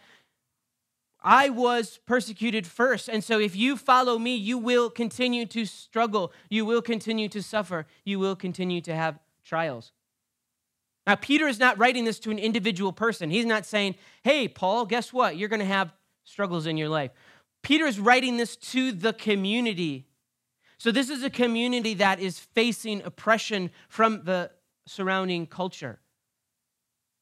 I 1.21 1.49
was 1.49 1.99
persecuted 2.05 2.65
first. 2.65 3.09
And 3.09 3.21
so 3.21 3.37
if 3.37 3.53
you 3.53 3.75
follow 3.75 4.17
me, 4.17 4.35
you 4.35 4.57
will 4.57 4.89
continue 4.89 5.45
to 5.47 5.65
struggle. 5.65 6.31
You 6.49 6.63
will 6.65 6.81
continue 6.81 7.27
to 7.29 7.43
suffer. 7.43 7.85
You 8.05 8.19
will 8.19 8.37
continue 8.37 8.79
to 8.81 8.95
have 8.95 9.19
trials. 9.43 9.91
Now, 11.07 11.15
Peter 11.15 11.47
is 11.47 11.57
not 11.57 11.79
writing 11.79 12.05
this 12.05 12.19
to 12.19 12.31
an 12.31 12.37
individual 12.37 12.93
person. 12.93 13.31
He's 13.31 13.45
not 13.45 13.65
saying, 13.65 13.95
hey, 14.23 14.47
Paul, 14.47 14.85
guess 14.85 15.11
what? 15.11 15.37
You're 15.37 15.49
going 15.49 15.61
to 15.61 15.65
have 15.65 15.91
struggles 16.25 16.67
in 16.67 16.77
your 16.77 16.89
life. 16.89 17.11
Peter 17.63 17.85
is 17.85 17.99
writing 17.99 18.37
this 18.37 18.55
to 18.57 18.91
the 18.91 19.13
community 19.13 20.07
so, 20.79 20.91
this 20.91 21.09
is 21.09 21.23
a 21.23 21.29
community 21.29 21.95
that 21.95 22.19
is 22.19 22.39
facing 22.39 23.01
oppression 23.01 23.71
from 23.89 24.23
the 24.25 24.51
surrounding 24.85 25.47
culture. 25.47 25.99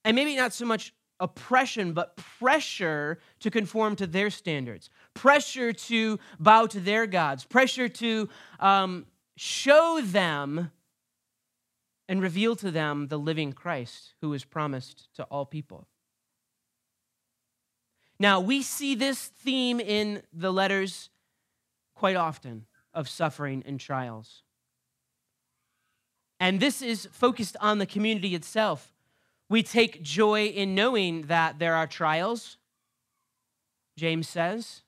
And 0.03 0.13
maybe 0.13 0.35
not 0.35 0.51
so 0.51 0.65
much 0.65 0.93
oppression, 1.21 1.93
but 1.93 2.17
pressure 2.17 3.19
to 3.39 3.49
conform 3.49 3.95
to 3.95 4.07
their 4.07 4.29
standards, 4.29 4.89
pressure 5.13 5.71
to 5.71 6.19
bow 6.37 6.67
to 6.67 6.81
their 6.81 7.07
gods, 7.07 7.45
pressure 7.45 7.87
to 7.87 8.27
um, 8.59 9.05
show 9.37 10.01
them 10.03 10.71
and 12.07 12.21
reveal 12.21 12.55
to 12.57 12.71
them 12.71 13.07
the 13.07 13.17
living 13.17 13.53
Christ 13.53 14.13
who 14.21 14.33
is 14.33 14.45
promised 14.45 15.07
to 15.15 15.23
all 15.25 15.45
people. 15.45 15.87
Now, 18.19 18.39
we 18.39 18.61
see 18.61 18.95
this 18.95 19.27
theme 19.27 19.79
in 19.79 20.23
the 20.31 20.53
letters 20.53 21.09
quite 21.95 22.15
often 22.15 22.65
of 22.93 23.09
suffering 23.09 23.63
and 23.65 23.79
trials. 23.79 24.43
And 26.39 26.59
this 26.59 26.81
is 26.81 27.07
focused 27.11 27.57
on 27.59 27.79
the 27.79 27.85
community 27.85 28.35
itself. 28.35 28.93
We 29.49 29.63
take 29.63 30.01
joy 30.01 30.45
in 30.45 30.75
knowing 30.75 31.23
that 31.23 31.59
there 31.59 31.75
are 31.75 31.87
trials, 31.87 32.57
James 33.97 34.27
says, 34.27 34.81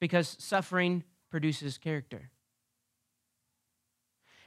because 0.00 0.36
suffering 0.38 1.04
produces 1.30 1.78
character. 1.78 2.30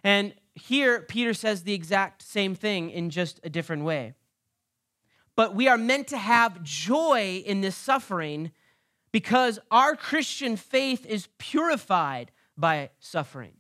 And 0.04 0.34
here, 0.58 1.02
Peter 1.02 1.34
says 1.34 1.64
the 1.64 1.74
exact 1.74 2.22
same 2.22 2.56
thing 2.56 2.90
in 2.90 3.10
just 3.10 3.40
a 3.44 3.50
different 3.50 3.84
way. 3.84 4.14
But 5.36 5.54
we 5.54 5.68
are 5.68 5.78
meant 5.78 6.08
to 6.08 6.18
have 6.18 6.64
joy 6.64 7.44
in 7.46 7.62
this 7.62 7.76
suffering 7.76 8.52
because 9.12 9.60
our 9.70 9.96
Christian 9.96 10.56
faith 10.58 11.06
is 11.06 11.28
purified 11.38 12.32
by 12.58 12.90
suffering. 13.00 13.54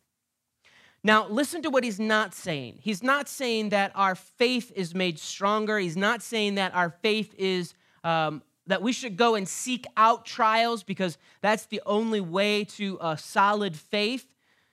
Now, 1.03 1.27
listen 1.27 1.61
to 1.61 1.69
what 1.69 1.83
he's 1.83 1.99
not 1.99 2.33
saying. 2.33 2.79
He's 2.81 3.03
not 3.03 3.29
saying 3.29 3.69
that 3.69 3.91
our 3.95 4.15
faith 4.15 4.71
is 4.75 4.95
made 4.95 5.19
stronger. 5.19 5.77
He's 5.77 5.95
not 5.95 6.21
saying 6.21 6.55
that 6.55 6.73
our 6.73 6.89
faith 6.89 7.33
is, 7.37 7.75
um, 8.03 8.41
that 8.65 8.81
we 8.81 8.91
should 8.91 9.15
go 9.15 9.35
and 9.35 9.47
seek 9.47 9.85
out 9.95 10.25
trials 10.25 10.83
because 10.83 11.17
that's 11.41 11.67
the 11.67 11.81
only 11.85 12.19
way 12.19 12.63
to 12.63 12.97
a 12.99 13.17
solid 13.17 13.75
faith. 13.75 14.27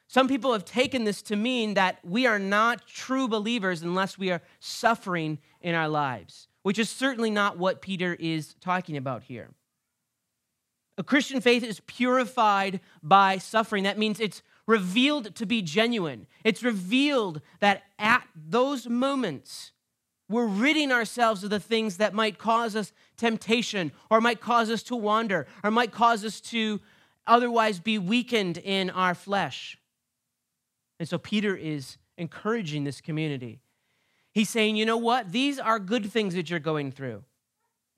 Some 0.07 0.29
people 0.29 0.53
have 0.53 0.65
taken 0.65 1.05
this 1.05 1.23
to 1.23 1.37
mean 1.37 1.75
that 1.75 1.99
we 2.05 2.27
are 2.27 2.39
not 2.39 2.87
true 2.87 3.27
believers 3.27 3.83
unless 3.83 4.19
we 4.19 4.31
are 4.31 4.43
suffering 4.61 5.39
in 5.61 5.75
our 5.75 5.89
lives, 5.89 6.49
which 6.63 6.79
is 6.79 6.91
certainly 6.91 7.31
not 7.31 7.59
what 7.59 7.83
Peter 7.83 8.15
is 8.15 8.55
talking 8.61 8.97
about 8.97 9.25
here. 9.25 9.51
A 10.97 11.03
Christian 11.03 11.41
faith 11.41 11.65
is 11.65 11.81
purified 11.81 12.81
by 13.03 13.39
suffering. 13.39 13.85
That 13.85 13.99
means 13.99 14.21
it's 14.21 14.43
revealed 14.67 15.35
to 15.35 15.47
be 15.47 15.61
genuine. 15.61 16.27
It's 16.45 16.63
revealed 16.63 17.41
that 17.61 17.83
at 17.99 18.27
those 18.35 18.89
moments, 18.89 19.73
we're 20.29 20.47
ridding 20.47 20.93
ourselves 20.93 21.45
of 21.45 21.51
the 21.51 21.61
things 21.61 21.97
that 21.97 22.15
might 22.15 22.39
cause 22.39 22.77
us 22.77 22.93
temptation 23.17 23.93
or 24.11 24.21
might 24.21 24.41
cause 24.41 24.71
us 24.71 24.83
to 24.85 24.97
wander 24.97 25.47
or 25.63 25.71
might 25.71 25.93
cause 25.93 26.25
us 26.25 26.41
to 26.41 26.81
otherwise 27.27 27.79
be 27.79 27.99
weakened 27.99 28.59
in 28.59 28.91
our 28.91 29.15
flesh. 29.15 29.77
And 31.05 31.09
so 31.11 31.19
Peter 31.19 31.55
is 31.55 31.99
encouraging 32.17 32.85
this 32.85 33.03
community. 33.03 33.61
He's 34.33 34.49
saying, 34.49 34.77
you 34.77 34.87
know 34.87 34.97
what? 34.97 35.33
These 35.33 35.59
are 35.59 35.79
good 35.79 36.11
things 36.11 36.35
that 36.35 36.49
you're 36.49 36.59
going 36.59 36.93
through. 36.93 37.25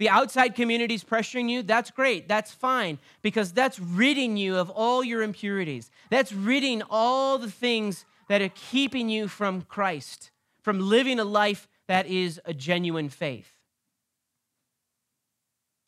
The 0.01 0.09
outside 0.09 0.57
community 0.57 0.95
is 0.95 1.05
pressuring 1.05 1.49
you. 1.49 1.63
That's 1.63 1.93
great. 1.93 2.27
That's 2.27 2.51
fine 2.51 2.99
because 3.23 3.53
that's 3.53 3.79
ridding 3.79 4.37
you 4.37 4.57
of 4.57 4.71
all 4.71 5.05
your 5.05 5.23
impurities. 5.23 5.89
That's 6.11 6.33
ridding 6.33 6.83
all 6.91 7.39
the 7.39 7.49
things 7.49 8.07
that 8.27 8.43
are 8.43 8.51
keeping 8.57 9.09
you 9.09 9.29
from 9.29 9.63
Christ, 9.63 10.33
from 10.61 10.81
living 10.81 11.21
a 11.21 11.25
life 11.25 11.69
that 11.87 12.09
is 12.09 12.41
a 12.45 12.53
genuine 12.53 13.09
faith. 13.09 13.53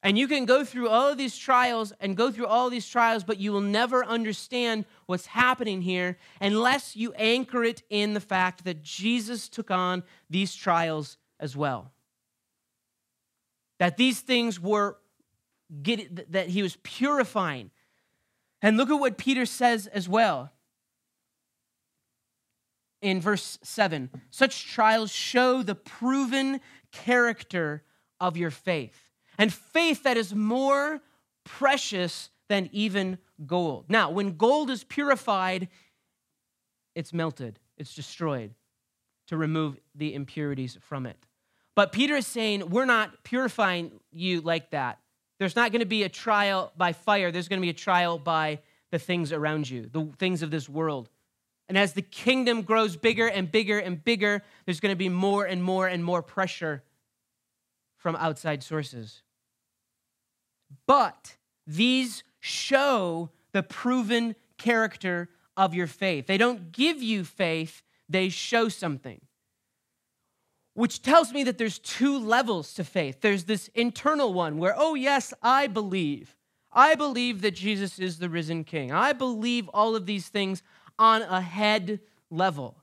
And 0.02 0.16
you 0.16 0.28
can 0.28 0.44
go 0.44 0.64
through 0.64 0.88
all 0.88 1.08
of 1.08 1.18
these 1.18 1.36
trials 1.36 1.92
and 2.00 2.16
go 2.16 2.30
through 2.30 2.46
all 2.46 2.70
these 2.70 2.88
trials, 2.88 3.24
but 3.24 3.38
you 3.38 3.52
will 3.52 3.60
never 3.60 4.04
understand 4.04 4.84
what's 5.06 5.26
happening 5.26 5.82
here 5.82 6.18
unless 6.40 6.94
you 6.94 7.12
anchor 7.14 7.64
it 7.64 7.82
in 7.90 8.14
the 8.14 8.20
fact 8.20 8.64
that 8.64 8.82
Jesus 8.82 9.48
took 9.48 9.70
on 9.70 10.04
these 10.30 10.54
trials 10.54 11.16
as 11.40 11.56
well. 11.56 11.90
That 13.80 13.96
these 13.96 14.20
things 14.20 14.60
were 14.60 14.98
that 16.30 16.48
he 16.48 16.62
was 16.62 16.78
purifying. 16.82 17.70
And 18.62 18.76
look 18.76 18.90
at 18.90 18.94
what 18.94 19.18
Peter 19.18 19.44
says 19.44 19.86
as 19.86 20.08
well. 20.08 20.50
In 23.02 23.20
verse 23.20 23.58
7, 23.62 24.10
such 24.30 24.66
trials 24.66 25.12
show 25.12 25.62
the 25.62 25.74
proven 25.74 26.60
character 26.90 27.84
of 28.18 28.36
your 28.36 28.50
faith 28.50 29.07
and 29.38 29.52
faith 29.52 30.02
that 30.02 30.16
is 30.16 30.34
more 30.34 31.00
precious 31.44 32.30
than 32.48 32.68
even 32.72 33.18
gold. 33.46 33.86
Now, 33.88 34.10
when 34.10 34.36
gold 34.36 34.70
is 34.70 34.84
purified, 34.84 35.68
it's 36.94 37.12
melted, 37.12 37.58
it's 37.76 37.94
destroyed 37.94 38.54
to 39.28 39.36
remove 39.36 39.78
the 39.94 40.14
impurities 40.14 40.76
from 40.80 41.06
it. 41.06 41.16
But 41.74 41.92
Peter 41.92 42.16
is 42.16 42.26
saying, 42.26 42.70
we're 42.70 42.86
not 42.86 43.22
purifying 43.22 43.92
you 44.10 44.40
like 44.40 44.70
that. 44.70 44.98
There's 45.38 45.54
not 45.54 45.70
going 45.70 45.80
to 45.80 45.86
be 45.86 46.02
a 46.02 46.08
trial 46.08 46.72
by 46.76 46.92
fire, 46.92 47.30
there's 47.30 47.48
going 47.48 47.60
to 47.60 47.64
be 47.64 47.70
a 47.70 47.74
trial 47.74 48.18
by 48.18 48.60
the 48.90 48.98
things 48.98 49.32
around 49.32 49.70
you, 49.70 49.88
the 49.92 50.08
things 50.18 50.42
of 50.42 50.50
this 50.50 50.68
world. 50.68 51.08
And 51.68 51.76
as 51.76 51.92
the 51.92 52.02
kingdom 52.02 52.62
grows 52.62 52.96
bigger 52.96 53.28
and 53.28 53.52
bigger 53.52 53.78
and 53.78 54.02
bigger, 54.02 54.42
there's 54.64 54.80
going 54.80 54.92
to 54.92 54.96
be 54.96 55.10
more 55.10 55.44
and 55.44 55.62
more 55.62 55.86
and 55.86 56.02
more 56.02 56.22
pressure 56.22 56.82
from 57.98 58.16
outside 58.16 58.62
sources. 58.62 59.22
But 60.86 61.36
these 61.66 62.22
show 62.40 63.30
the 63.52 63.62
proven 63.62 64.34
character 64.56 65.28
of 65.56 65.74
your 65.74 65.86
faith. 65.86 66.26
They 66.26 66.38
don't 66.38 66.72
give 66.72 67.02
you 67.02 67.24
faith, 67.24 67.82
they 68.08 68.28
show 68.28 68.68
something. 68.68 69.20
Which 70.74 71.02
tells 71.02 71.32
me 71.32 71.42
that 71.44 71.58
there's 71.58 71.80
two 71.80 72.18
levels 72.18 72.72
to 72.74 72.84
faith. 72.84 73.20
There's 73.20 73.44
this 73.44 73.68
internal 73.74 74.32
one 74.32 74.58
where, 74.58 74.74
oh, 74.76 74.94
yes, 74.94 75.34
I 75.42 75.66
believe. 75.66 76.36
I 76.72 76.94
believe 76.94 77.40
that 77.40 77.52
Jesus 77.52 77.98
is 77.98 78.18
the 78.18 78.28
risen 78.28 78.62
king. 78.62 78.92
I 78.92 79.12
believe 79.12 79.68
all 79.70 79.96
of 79.96 80.06
these 80.06 80.28
things 80.28 80.62
on 80.98 81.22
a 81.22 81.40
head 81.40 82.00
level. 82.30 82.76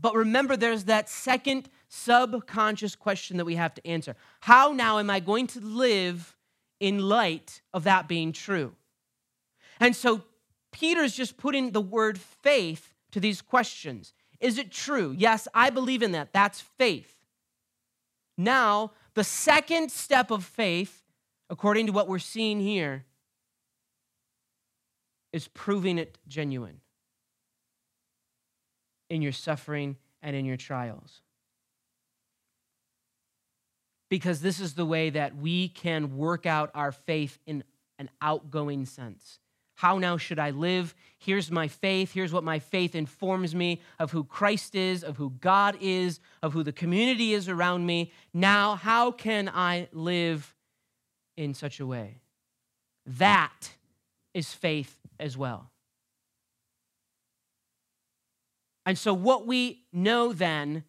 But 0.00 0.14
remember, 0.14 0.56
there's 0.56 0.84
that 0.84 1.08
second 1.08 1.68
subconscious 1.88 2.94
question 2.94 3.36
that 3.36 3.44
we 3.44 3.56
have 3.56 3.74
to 3.74 3.86
answer 3.86 4.16
How 4.40 4.72
now 4.72 4.98
am 4.98 5.08
I 5.08 5.20
going 5.20 5.46
to 5.48 5.60
live 5.60 6.36
in 6.80 6.98
light 6.98 7.60
of 7.72 7.84
that 7.84 8.08
being 8.08 8.32
true. 8.32 8.74
And 9.78 9.94
so 9.94 10.22
Peter's 10.72 11.14
just 11.14 11.36
putting 11.36 11.72
the 11.72 11.80
word 11.80 12.18
faith 12.18 12.94
to 13.12 13.20
these 13.20 13.42
questions. 13.42 14.12
Is 14.40 14.58
it 14.58 14.70
true? 14.72 15.14
Yes, 15.16 15.46
I 15.54 15.70
believe 15.70 16.02
in 16.02 16.12
that. 16.12 16.32
That's 16.32 16.60
faith. 16.60 17.14
Now, 18.36 18.92
the 19.14 19.24
second 19.24 19.92
step 19.92 20.30
of 20.30 20.44
faith, 20.44 21.02
according 21.50 21.86
to 21.86 21.92
what 21.92 22.08
we're 22.08 22.18
seeing 22.18 22.60
here, 22.60 23.04
is 25.32 25.46
proving 25.48 25.98
it 25.98 26.18
genuine 26.26 26.80
in 29.08 29.22
your 29.22 29.32
suffering 29.32 29.96
and 30.22 30.34
in 30.34 30.44
your 30.44 30.56
trials 30.56 31.20
because 34.10 34.42
this 34.42 34.60
is 34.60 34.74
the 34.74 34.84
way 34.84 35.08
that 35.08 35.36
we 35.36 35.68
can 35.68 36.18
work 36.18 36.44
out 36.44 36.70
our 36.74 36.92
faith 36.92 37.38
in 37.46 37.64
an 37.98 38.10
outgoing 38.20 38.84
sense. 38.84 39.38
How 39.76 39.96
now 39.96 40.18
should 40.18 40.38
I 40.38 40.50
live? 40.50 40.94
Here's 41.18 41.50
my 41.50 41.68
faith. 41.68 42.12
Here's 42.12 42.34
what 42.34 42.44
my 42.44 42.58
faith 42.58 42.94
informs 42.94 43.54
me 43.54 43.80
of 43.98 44.10
who 44.10 44.24
Christ 44.24 44.74
is, 44.74 45.02
of 45.02 45.16
who 45.16 45.30
God 45.40 45.78
is, 45.80 46.20
of 46.42 46.52
who 46.52 46.62
the 46.62 46.72
community 46.72 47.32
is 47.32 47.48
around 47.48 47.86
me. 47.86 48.12
Now, 48.34 48.74
how 48.74 49.10
can 49.10 49.48
I 49.48 49.88
live 49.92 50.54
in 51.38 51.54
such 51.54 51.80
a 51.80 51.86
way? 51.86 52.20
That 53.06 53.70
is 54.34 54.52
faith 54.52 54.98
as 55.18 55.38
well. 55.38 55.70
And 58.84 58.98
so, 58.98 59.14
what 59.14 59.46
we 59.46 59.84
know 59.92 60.32
then 60.32 60.84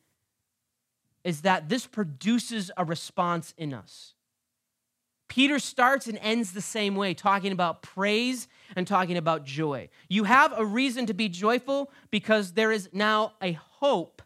is 1.23 1.41
that 1.41 1.69
this 1.69 1.85
produces 1.85 2.71
a 2.77 2.85
response 2.85 3.53
in 3.57 3.73
us. 3.73 4.13
Peter 5.31 5.59
starts 5.59 6.07
and 6.07 6.17
ends 6.21 6.51
the 6.51 6.61
same 6.61 6.93
way, 6.93 7.13
talking 7.13 7.53
about 7.53 7.81
praise 7.81 8.49
and 8.75 8.85
talking 8.85 9.15
about 9.15 9.45
joy. 9.45 9.87
You 10.09 10.25
have 10.25 10.51
a 10.57 10.65
reason 10.65 11.05
to 11.05 11.13
be 11.13 11.29
joyful 11.29 11.89
because 12.09 12.51
there 12.51 12.71
is 12.71 12.89
now 12.91 13.33
a 13.41 13.53
hope 13.53 14.21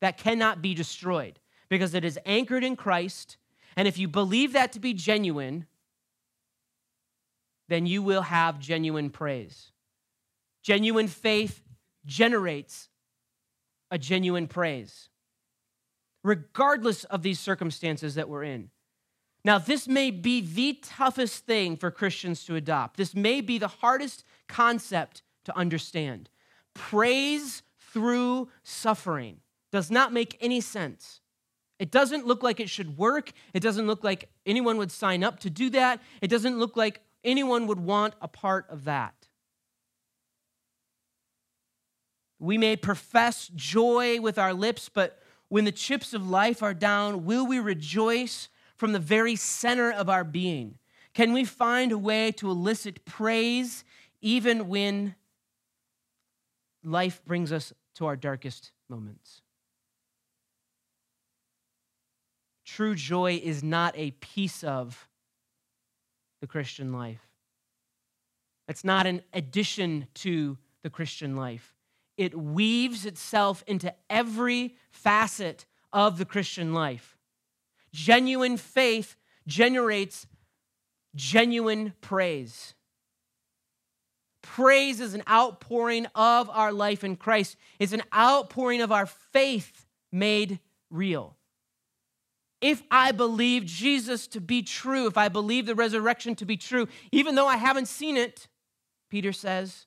that 0.00 0.16
cannot 0.16 0.62
be 0.62 0.72
destroyed 0.72 1.38
because 1.68 1.92
it 1.92 2.02
is 2.02 2.18
anchored 2.24 2.64
in 2.64 2.76
Christ. 2.76 3.36
And 3.76 3.86
if 3.86 3.98
you 3.98 4.08
believe 4.08 4.54
that 4.54 4.72
to 4.72 4.80
be 4.80 4.94
genuine, 4.94 5.66
then 7.68 7.84
you 7.84 8.02
will 8.02 8.22
have 8.22 8.58
genuine 8.58 9.10
praise. 9.10 9.70
Genuine 10.62 11.08
faith 11.08 11.60
generates 12.06 12.88
a 13.90 13.98
genuine 13.98 14.48
praise 14.48 15.10
regardless 16.24 17.04
of 17.04 17.22
these 17.22 17.40
circumstances 17.40 18.14
that 18.14 18.28
we're 18.28 18.44
in. 18.44 18.70
Now, 19.44 19.58
this 19.58 19.88
may 19.88 20.10
be 20.10 20.40
the 20.40 20.78
toughest 20.82 21.46
thing 21.46 21.76
for 21.76 21.90
Christians 21.90 22.44
to 22.44 22.54
adopt. 22.54 22.96
This 22.96 23.14
may 23.14 23.40
be 23.40 23.58
the 23.58 23.68
hardest 23.68 24.24
concept 24.48 25.22
to 25.44 25.56
understand. 25.56 26.28
praise 26.74 27.62
through 27.92 28.48
suffering. 28.62 29.38
Does 29.70 29.90
not 29.90 30.12
make 30.12 30.38
any 30.40 30.60
sense. 30.60 31.20
It 31.78 31.90
doesn't 31.90 32.26
look 32.26 32.42
like 32.42 32.60
it 32.60 32.70
should 32.70 32.96
work. 32.96 33.32
It 33.52 33.60
doesn't 33.60 33.86
look 33.86 34.04
like 34.04 34.30
anyone 34.46 34.76
would 34.78 34.92
sign 34.92 35.24
up 35.24 35.40
to 35.40 35.50
do 35.50 35.68
that. 35.70 36.00
It 36.20 36.28
doesn't 36.28 36.58
look 36.58 36.76
like 36.76 37.02
anyone 37.24 37.66
would 37.66 37.80
want 37.80 38.14
a 38.22 38.28
part 38.28 38.66
of 38.70 38.84
that. 38.84 39.14
We 42.38 42.58
may 42.58 42.76
profess 42.76 43.50
joy 43.54 44.20
with 44.20 44.38
our 44.38 44.54
lips, 44.54 44.88
but 44.88 45.21
when 45.52 45.66
the 45.66 45.70
chips 45.70 46.14
of 46.14 46.26
life 46.26 46.62
are 46.62 46.72
down, 46.72 47.26
will 47.26 47.46
we 47.46 47.58
rejoice 47.58 48.48
from 48.74 48.92
the 48.92 48.98
very 48.98 49.36
center 49.36 49.92
of 49.92 50.08
our 50.08 50.24
being? 50.24 50.78
Can 51.12 51.34
we 51.34 51.44
find 51.44 51.92
a 51.92 51.98
way 51.98 52.32
to 52.32 52.50
elicit 52.50 53.04
praise 53.04 53.84
even 54.22 54.66
when 54.66 55.14
life 56.82 57.22
brings 57.26 57.52
us 57.52 57.70
to 57.96 58.06
our 58.06 58.16
darkest 58.16 58.72
moments? 58.88 59.42
True 62.64 62.94
joy 62.94 63.38
is 63.44 63.62
not 63.62 63.92
a 63.94 64.12
piece 64.12 64.64
of 64.64 65.06
the 66.40 66.46
Christian 66.46 66.94
life. 66.94 67.28
It's 68.68 68.84
not 68.84 69.06
an 69.06 69.20
addition 69.34 70.06
to 70.14 70.56
the 70.82 70.88
Christian 70.88 71.36
life. 71.36 71.74
It 72.16 72.38
weaves 72.38 73.06
itself 73.06 73.64
into 73.66 73.94
every 74.10 74.76
facet 74.90 75.66
of 75.92 76.18
the 76.18 76.24
Christian 76.24 76.74
life. 76.74 77.16
Genuine 77.92 78.56
faith 78.56 79.16
generates 79.46 80.26
genuine 81.14 81.94
praise. 82.00 82.74
Praise 84.42 85.00
is 85.00 85.14
an 85.14 85.22
outpouring 85.28 86.06
of 86.14 86.50
our 86.50 86.72
life 86.72 87.04
in 87.04 87.16
Christ, 87.16 87.56
it's 87.78 87.92
an 87.92 88.02
outpouring 88.14 88.82
of 88.82 88.90
our 88.90 89.06
faith 89.06 89.86
made 90.10 90.58
real. 90.90 91.36
If 92.60 92.82
I 92.90 93.10
believe 93.10 93.64
Jesus 93.64 94.28
to 94.28 94.40
be 94.40 94.62
true, 94.62 95.06
if 95.06 95.18
I 95.18 95.28
believe 95.28 95.66
the 95.66 95.74
resurrection 95.74 96.36
to 96.36 96.44
be 96.44 96.56
true, 96.56 96.86
even 97.10 97.34
though 97.34 97.48
I 97.48 97.56
haven't 97.56 97.88
seen 97.88 98.16
it, 98.16 98.46
Peter 99.10 99.32
says, 99.32 99.86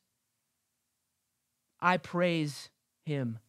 I 1.79 1.97
praise 1.97 2.69
him. 3.05 3.39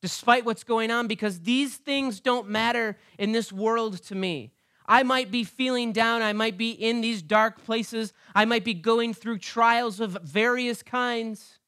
Despite 0.00 0.44
what's 0.44 0.64
going 0.64 0.90
on, 0.90 1.06
because 1.06 1.40
these 1.40 1.76
things 1.76 2.20
don't 2.20 2.48
matter 2.48 2.98
in 3.18 3.32
this 3.32 3.52
world 3.52 4.02
to 4.04 4.14
me. 4.14 4.52
I 4.86 5.04
might 5.04 5.30
be 5.30 5.44
feeling 5.44 5.92
down. 5.92 6.22
I 6.22 6.32
might 6.32 6.58
be 6.58 6.70
in 6.70 7.00
these 7.00 7.22
dark 7.22 7.64
places. 7.64 8.12
I 8.34 8.44
might 8.44 8.64
be 8.64 8.74
going 8.74 9.14
through 9.14 9.38
trials 9.38 10.00
of 10.00 10.18
various 10.22 10.82
kinds. 10.82 11.60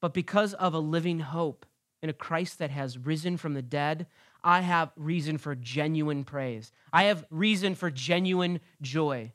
But 0.00 0.14
because 0.14 0.54
of 0.54 0.74
a 0.74 0.78
living 0.78 1.20
hope 1.20 1.66
in 2.02 2.10
a 2.10 2.14
Christ 2.14 2.58
that 2.58 2.70
has 2.70 2.98
risen 2.98 3.36
from 3.36 3.54
the 3.54 3.62
dead, 3.62 4.06
I 4.42 4.60
have 4.60 4.92
reason 4.96 5.38
for 5.38 5.54
genuine 5.54 6.24
praise. 6.24 6.72
I 6.92 7.04
have 7.04 7.26
reason 7.30 7.74
for 7.74 7.90
genuine 7.90 8.60
joy. 8.80 9.32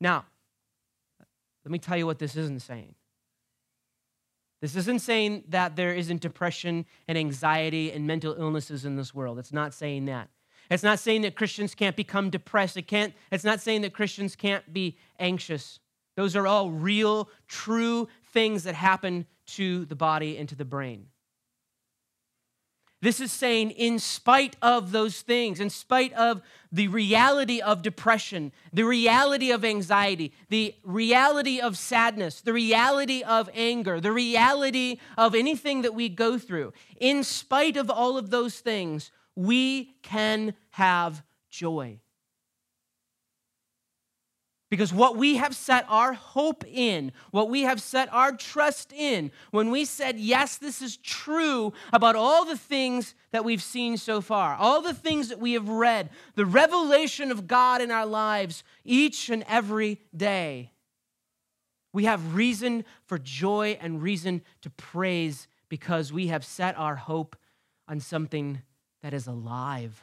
Now, 0.00 0.26
let 1.64 1.72
me 1.72 1.78
tell 1.78 1.96
you 1.96 2.06
what 2.06 2.18
this 2.18 2.36
isn't 2.36 2.62
saying. 2.62 2.94
This 4.60 4.76
isn't 4.76 5.00
saying 5.00 5.44
that 5.48 5.76
there 5.76 5.94
isn't 5.94 6.20
depression 6.20 6.86
and 7.06 7.18
anxiety 7.18 7.92
and 7.92 8.06
mental 8.06 8.34
illnesses 8.38 8.84
in 8.84 8.96
this 8.96 9.14
world. 9.14 9.38
It's 9.38 9.52
not 9.52 9.74
saying 9.74 10.06
that. 10.06 10.30
It's 10.70 10.82
not 10.82 10.98
saying 10.98 11.22
that 11.22 11.36
Christians 11.36 11.74
can't 11.74 11.96
become 11.96 12.30
depressed. 12.30 12.76
It 12.76 12.86
can't, 12.86 13.12
it's 13.30 13.44
not 13.44 13.60
saying 13.60 13.82
that 13.82 13.92
Christians 13.92 14.34
can't 14.34 14.72
be 14.72 14.96
anxious. 15.18 15.80
Those 16.16 16.36
are 16.36 16.46
all 16.46 16.70
real, 16.70 17.28
true 17.46 18.08
things 18.32 18.64
that 18.64 18.74
happen 18.74 19.26
to 19.46 19.84
the 19.84 19.96
body 19.96 20.38
and 20.38 20.48
to 20.48 20.54
the 20.54 20.64
brain. 20.64 21.08
This 23.04 23.20
is 23.20 23.30
saying, 23.30 23.72
in 23.72 23.98
spite 23.98 24.56
of 24.62 24.90
those 24.90 25.20
things, 25.20 25.60
in 25.60 25.68
spite 25.68 26.14
of 26.14 26.40
the 26.72 26.88
reality 26.88 27.60
of 27.60 27.82
depression, 27.82 28.50
the 28.72 28.84
reality 28.84 29.50
of 29.50 29.62
anxiety, 29.62 30.32
the 30.48 30.74
reality 30.82 31.60
of 31.60 31.76
sadness, 31.76 32.40
the 32.40 32.54
reality 32.54 33.22
of 33.22 33.50
anger, 33.52 34.00
the 34.00 34.10
reality 34.10 34.96
of 35.18 35.34
anything 35.34 35.82
that 35.82 35.94
we 35.94 36.08
go 36.08 36.38
through, 36.38 36.72
in 36.98 37.22
spite 37.22 37.76
of 37.76 37.90
all 37.90 38.16
of 38.16 38.30
those 38.30 38.60
things, 38.60 39.10
we 39.36 39.96
can 40.00 40.54
have 40.70 41.22
joy. 41.50 42.00
Because 44.74 44.92
what 44.92 45.16
we 45.16 45.36
have 45.36 45.54
set 45.54 45.86
our 45.88 46.14
hope 46.14 46.64
in, 46.66 47.12
what 47.30 47.48
we 47.48 47.62
have 47.62 47.80
set 47.80 48.12
our 48.12 48.32
trust 48.32 48.92
in, 48.92 49.30
when 49.52 49.70
we 49.70 49.84
said, 49.84 50.18
Yes, 50.18 50.56
this 50.56 50.82
is 50.82 50.96
true 50.96 51.72
about 51.92 52.16
all 52.16 52.44
the 52.44 52.58
things 52.58 53.14
that 53.30 53.44
we've 53.44 53.62
seen 53.62 53.96
so 53.96 54.20
far, 54.20 54.56
all 54.56 54.82
the 54.82 54.92
things 54.92 55.28
that 55.28 55.38
we 55.38 55.52
have 55.52 55.68
read, 55.68 56.10
the 56.34 56.44
revelation 56.44 57.30
of 57.30 57.46
God 57.46 57.82
in 57.82 57.92
our 57.92 58.04
lives 58.04 58.64
each 58.84 59.30
and 59.30 59.44
every 59.46 60.00
day, 60.16 60.72
we 61.92 62.06
have 62.06 62.34
reason 62.34 62.84
for 63.06 63.16
joy 63.16 63.78
and 63.80 64.02
reason 64.02 64.42
to 64.62 64.70
praise 64.70 65.46
because 65.68 66.12
we 66.12 66.26
have 66.26 66.44
set 66.44 66.76
our 66.76 66.96
hope 66.96 67.36
on 67.86 68.00
something 68.00 68.60
that 69.04 69.14
is 69.14 69.28
alive 69.28 70.02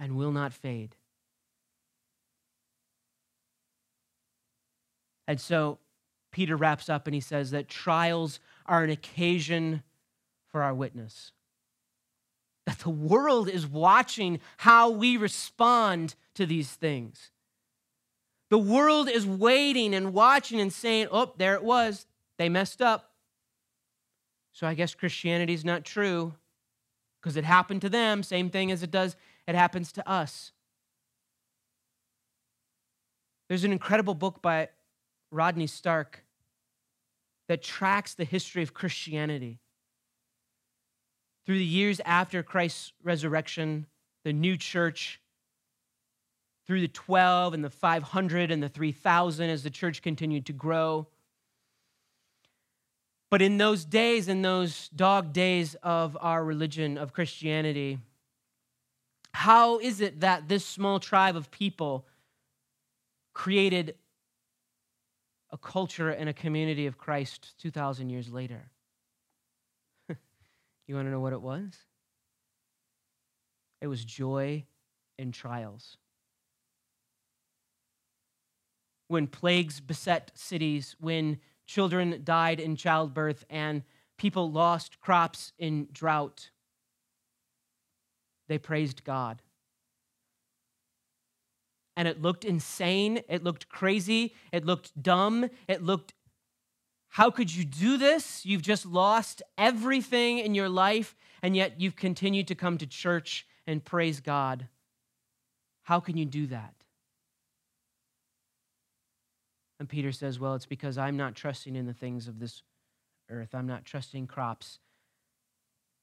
and 0.00 0.16
will 0.16 0.32
not 0.32 0.52
fade. 0.52 0.96
And 5.26 5.40
so 5.40 5.78
Peter 6.32 6.56
wraps 6.56 6.88
up 6.88 7.06
and 7.06 7.14
he 7.14 7.20
says 7.20 7.50
that 7.52 7.68
trials 7.68 8.40
are 8.66 8.82
an 8.82 8.90
occasion 8.90 9.82
for 10.46 10.62
our 10.62 10.74
witness. 10.74 11.32
That 12.66 12.78
the 12.80 12.90
world 12.90 13.48
is 13.48 13.66
watching 13.66 14.40
how 14.58 14.90
we 14.90 15.16
respond 15.16 16.14
to 16.34 16.46
these 16.46 16.70
things. 16.70 17.30
The 18.50 18.58
world 18.58 19.08
is 19.08 19.26
waiting 19.26 19.94
and 19.94 20.12
watching 20.12 20.60
and 20.60 20.72
saying, 20.72 21.08
oh, 21.10 21.34
there 21.36 21.54
it 21.54 21.64
was. 21.64 22.06
They 22.38 22.48
messed 22.48 22.80
up. 22.80 23.12
So 24.52 24.66
I 24.66 24.74
guess 24.74 24.94
Christianity 24.94 25.54
is 25.54 25.64
not 25.64 25.84
true 25.84 26.34
because 27.20 27.36
it 27.36 27.44
happened 27.44 27.80
to 27.82 27.88
them, 27.88 28.22
same 28.22 28.50
thing 28.50 28.70
as 28.70 28.82
it 28.82 28.90
does, 28.90 29.16
it 29.48 29.54
happens 29.54 29.92
to 29.92 30.08
us. 30.08 30.52
There's 33.48 33.64
an 33.64 33.72
incredible 33.72 34.14
book 34.14 34.42
by 34.42 34.68
Rodney 35.34 35.66
Stark 35.66 36.24
that 37.48 37.62
tracks 37.62 38.14
the 38.14 38.24
history 38.24 38.62
of 38.62 38.72
Christianity. 38.72 39.58
Through 41.44 41.58
the 41.58 41.64
years 41.64 42.00
after 42.04 42.42
Christ's 42.42 42.92
resurrection, 43.02 43.86
the 44.24 44.32
new 44.32 44.56
church, 44.56 45.20
through 46.66 46.80
the 46.80 46.88
12 46.88 47.52
and 47.52 47.62
the 47.62 47.68
500 47.68 48.50
and 48.50 48.62
the 48.62 48.68
3,000 48.68 49.50
as 49.50 49.62
the 49.62 49.70
church 49.70 50.00
continued 50.00 50.46
to 50.46 50.54
grow. 50.54 51.06
But 53.30 53.42
in 53.42 53.58
those 53.58 53.84
days, 53.84 54.28
in 54.28 54.42
those 54.42 54.88
dog 54.90 55.32
days 55.32 55.74
of 55.82 56.16
our 56.20 56.42
religion, 56.42 56.96
of 56.96 57.12
Christianity, 57.12 57.98
how 59.32 59.78
is 59.80 60.00
it 60.00 60.20
that 60.20 60.48
this 60.48 60.64
small 60.64 61.00
tribe 61.00 61.36
of 61.36 61.50
people 61.50 62.06
created 63.34 63.96
a 65.54 65.58
culture 65.58 66.10
and 66.10 66.28
a 66.28 66.32
community 66.32 66.86
of 66.86 66.98
Christ 66.98 67.54
2,000 67.60 68.10
years 68.10 68.28
later. 68.28 68.72
you 70.08 70.96
want 70.96 71.06
to 71.06 71.12
know 71.12 71.20
what 71.20 71.32
it 71.32 71.40
was? 71.40 71.72
It 73.80 73.86
was 73.86 74.04
joy 74.04 74.64
in 75.16 75.30
trials. 75.30 75.96
When 79.06 79.28
plagues 79.28 79.78
beset 79.78 80.32
cities, 80.34 80.96
when 80.98 81.38
children 81.66 82.22
died 82.24 82.58
in 82.58 82.74
childbirth, 82.74 83.44
and 83.48 83.84
people 84.18 84.50
lost 84.50 85.00
crops 85.00 85.52
in 85.56 85.86
drought, 85.92 86.50
they 88.48 88.58
praised 88.58 89.04
God 89.04 89.40
and 91.96 92.08
it 92.08 92.20
looked 92.20 92.44
insane. 92.44 93.22
It 93.28 93.44
looked 93.44 93.68
crazy. 93.68 94.34
It 94.52 94.64
looked 94.64 95.00
dumb. 95.00 95.48
It 95.68 95.82
looked, 95.82 96.14
how 97.08 97.30
could 97.30 97.54
you 97.54 97.64
do 97.64 97.96
this? 97.96 98.44
You've 98.44 98.62
just 98.62 98.84
lost 98.84 99.42
everything 99.56 100.38
in 100.38 100.54
your 100.54 100.68
life, 100.68 101.14
and 101.42 101.54
yet 101.54 101.80
you've 101.80 101.96
continued 101.96 102.48
to 102.48 102.54
come 102.54 102.78
to 102.78 102.86
church 102.86 103.46
and 103.66 103.84
praise 103.84 104.20
God. 104.20 104.68
How 105.84 106.00
can 106.00 106.16
you 106.16 106.24
do 106.24 106.46
that? 106.48 106.74
And 109.78 109.88
Peter 109.88 110.12
says, 110.12 110.40
Well, 110.40 110.54
it's 110.54 110.66
because 110.66 110.98
I'm 110.98 111.16
not 111.16 111.34
trusting 111.34 111.76
in 111.76 111.86
the 111.86 111.92
things 111.92 112.26
of 112.26 112.38
this 112.38 112.62
earth. 113.28 113.54
I'm 113.54 113.66
not 113.66 113.84
trusting 113.84 114.26
crops. 114.26 114.78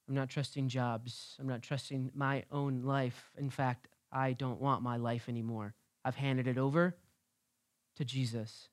I'm 0.07 0.15
not 0.15 0.29
trusting 0.29 0.67
jobs. 0.67 1.35
I'm 1.39 1.47
not 1.47 1.61
trusting 1.61 2.11
my 2.13 2.43
own 2.51 2.83
life. 2.83 3.31
In 3.37 3.49
fact, 3.49 3.87
I 4.11 4.33
don't 4.33 4.61
want 4.61 4.81
my 4.81 4.97
life 4.97 5.29
anymore. 5.29 5.73
I've 6.03 6.15
handed 6.15 6.47
it 6.47 6.57
over 6.57 6.95
to 7.97 8.05
Jesus. 8.05 8.69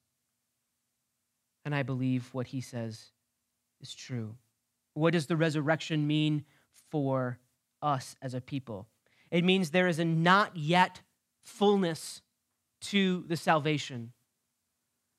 And 1.64 1.74
I 1.74 1.82
believe 1.82 2.28
what 2.32 2.48
he 2.48 2.60
says 2.60 3.12
is 3.80 3.94
true. 3.94 4.36
What 4.94 5.12
does 5.12 5.26
the 5.26 5.36
resurrection 5.36 6.06
mean 6.06 6.44
for 6.90 7.38
us 7.82 8.16
as 8.22 8.34
a 8.34 8.40
people? 8.40 8.88
It 9.30 9.44
means 9.44 9.70
there 9.70 9.88
is 9.88 9.98
a 9.98 10.04
not 10.04 10.56
yet 10.56 11.02
fullness 11.42 12.22
to 12.80 13.24
the 13.28 13.36
salvation. 13.36 14.12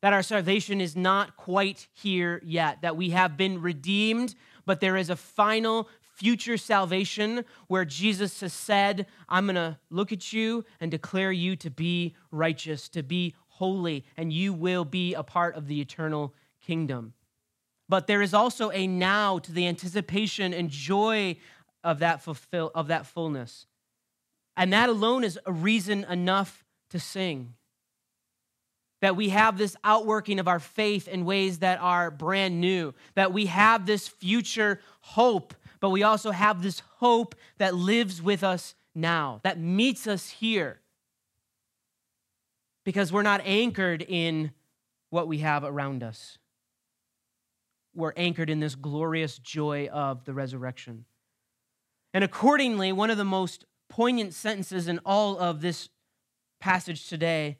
That 0.01 0.13
our 0.13 0.23
salvation 0.23 0.79
is 0.79 0.95
not 0.95 1.35
quite 1.35 1.87
here 1.93 2.41
yet, 2.43 2.81
that 2.81 2.95
we 2.95 3.09
have 3.09 3.35
been 3.35 3.61
redeemed, 3.61 4.33
but 4.65 4.79
there 4.79 4.97
is 4.97 5.09
a 5.09 5.15
final 5.15 5.89
future 6.19 6.57
salvation 6.57 7.45
where 7.67 7.85
Jesus 7.85 8.41
has 8.41 8.51
said, 8.51 9.05
I'm 9.29 9.45
going 9.45 9.55
to 9.55 9.79
look 9.89 10.11
at 10.11 10.33
you 10.33 10.65
and 10.81 10.91
declare 10.91 11.31
you 11.31 11.55
to 11.55 11.69
be 11.69 12.13
righteous, 12.29 12.89
to 12.89 13.03
be 13.03 13.35
holy, 13.47 14.03
and 14.17 14.33
you 14.33 14.53
will 14.53 14.83
be 14.83 15.13
a 15.13 15.23
part 15.23 15.55
of 15.55 15.67
the 15.67 15.79
eternal 15.79 16.35
kingdom. 16.61 17.13
But 17.87 18.05
there 18.05 18.21
is 18.21 18.33
also 18.33 18.69
a 18.71 18.85
now 18.85 19.39
to 19.39 19.51
the 19.53 19.65
anticipation 19.65 20.53
and 20.53 20.69
joy 20.69 21.37
of 21.83 21.99
that 21.99 22.21
fulfill 22.21 22.69
of 22.75 22.87
that 22.87 23.05
fullness. 23.05 23.65
And 24.57 24.73
that 24.73 24.89
alone 24.89 25.23
is 25.23 25.39
a 25.45 25.53
reason 25.53 26.03
enough 26.03 26.65
to 26.89 26.99
sing. 26.99 27.53
That 29.01 29.15
we 29.15 29.29
have 29.29 29.57
this 29.57 29.77
outworking 29.85 30.39
of 30.39 30.49
our 30.49 30.59
faith 30.59 31.07
in 31.07 31.23
ways 31.23 31.59
that 31.59 31.79
are 31.79 32.11
brand 32.11 32.59
new, 32.59 32.93
that 33.15 33.31
we 33.31 33.45
have 33.45 33.85
this 33.85 34.09
future 34.09 34.81
hope 34.99 35.53
but 35.79 35.89
we 35.89 36.03
also 36.03 36.31
have 36.31 36.61
this 36.61 36.81
hope 36.97 37.35
that 37.57 37.75
lives 37.75 38.21
with 38.21 38.43
us 38.43 38.75
now, 38.95 39.39
that 39.43 39.59
meets 39.59 40.07
us 40.07 40.29
here. 40.29 40.79
Because 42.83 43.13
we're 43.13 43.21
not 43.21 43.41
anchored 43.45 44.03
in 44.07 44.51
what 45.09 45.27
we 45.27 45.39
have 45.39 45.63
around 45.63 46.03
us. 46.03 46.37
We're 47.93 48.13
anchored 48.15 48.49
in 48.49 48.59
this 48.59 48.75
glorious 48.75 49.37
joy 49.37 49.87
of 49.87 50.25
the 50.25 50.33
resurrection. 50.33 51.05
And 52.13 52.23
accordingly, 52.23 52.91
one 52.91 53.09
of 53.09 53.17
the 53.17 53.25
most 53.25 53.65
poignant 53.89 54.33
sentences 54.33 54.87
in 54.87 54.99
all 55.05 55.37
of 55.37 55.61
this 55.61 55.89
passage 56.59 57.07
today 57.07 57.57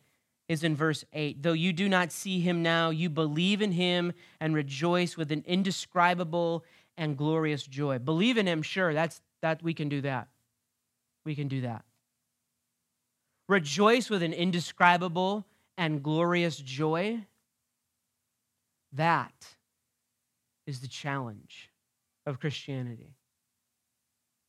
is 0.48 0.64
in 0.64 0.76
verse 0.76 1.06
8. 1.14 1.44
Though 1.44 1.54
you 1.54 1.72
do 1.72 1.88
not 1.88 2.12
see 2.12 2.40
him 2.40 2.64
now, 2.64 2.90
you 2.90 3.10
believe 3.10 3.62
in 3.62 3.72
him 3.72 4.14
and 4.40 4.56
rejoice 4.56 5.16
with 5.16 5.32
an 5.32 5.44
indescribable 5.46 6.66
and 7.00 7.18
glorious 7.18 7.66
joy. 7.66 7.98
Believe 7.98 8.38
in 8.38 8.46
him, 8.46 8.62
sure, 8.62 8.94
that's 8.94 9.22
that 9.42 9.64
we 9.64 9.74
can 9.74 9.90
do 9.90 10.02
that. 10.02 10.28
We 11.26 11.34
can 11.34 11.48
do 11.48 11.62
that. 11.62 11.86
Rejoice 13.48 14.10
with 14.10 14.22
an 14.22 14.34
indescribable 14.34 15.46
and 15.78 16.04
glorious 16.04 16.58
joy. 16.58 17.26
That 18.92 19.48
is 20.68 20.82
the 20.82 20.88
challenge 20.88 21.70
of 22.26 22.40
Christianity. 22.40 23.16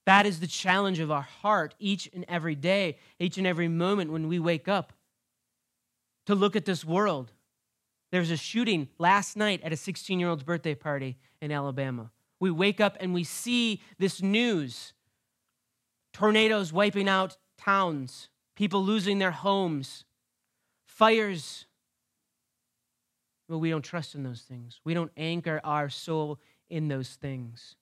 That 0.06 0.26
is 0.26 0.40
the 0.40 0.48
challenge 0.48 0.98
of 0.98 1.10
our 1.10 1.22
heart 1.22 1.76
each 1.78 2.10
and 2.12 2.24
every 2.28 2.56
day, 2.56 2.98
each 3.20 3.38
and 3.38 3.46
every 3.46 3.68
moment 3.68 4.10
when 4.10 4.26
we 4.26 4.40
wake 4.40 4.66
up 4.66 4.92
to 6.26 6.34
look 6.34 6.56
at 6.56 6.64
this 6.64 6.84
world. 6.84 7.32
There 8.10 8.20
was 8.20 8.32
a 8.32 8.36
shooting 8.36 8.88
last 8.98 9.36
night 9.36 9.60
at 9.62 9.72
a 9.72 9.76
16 9.76 10.18
year 10.18 10.28
old's 10.28 10.42
birthday 10.42 10.74
party 10.74 11.16
in 11.40 11.52
Alabama. 11.52 12.10
We 12.40 12.50
wake 12.50 12.80
up 12.80 12.96
and 12.98 13.12
we 13.12 13.22
see 13.22 13.82
this 13.98 14.22
news 14.22 14.94
tornadoes 16.12 16.72
wiping 16.72 17.08
out 17.08 17.36
towns, 17.56 18.28
people 18.56 18.82
losing 18.82 19.18
their 19.18 19.30
homes, 19.30 20.04
fires. 20.84 21.66
Well, 23.48 23.60
we 23.60 23.70
don't 23.70 23.82
trust 23.82 24.14
in 24.14 24.22
those 24.22 24.42
things. 24.42 24.80
We 24.84 24.94
don't 24.94 25.12
anchor 25.16 25.60
our 25.62 25.88
soul 25.88 26.40
in 26.68 26.88
those 26.88 27.10
things. 27.10 27.76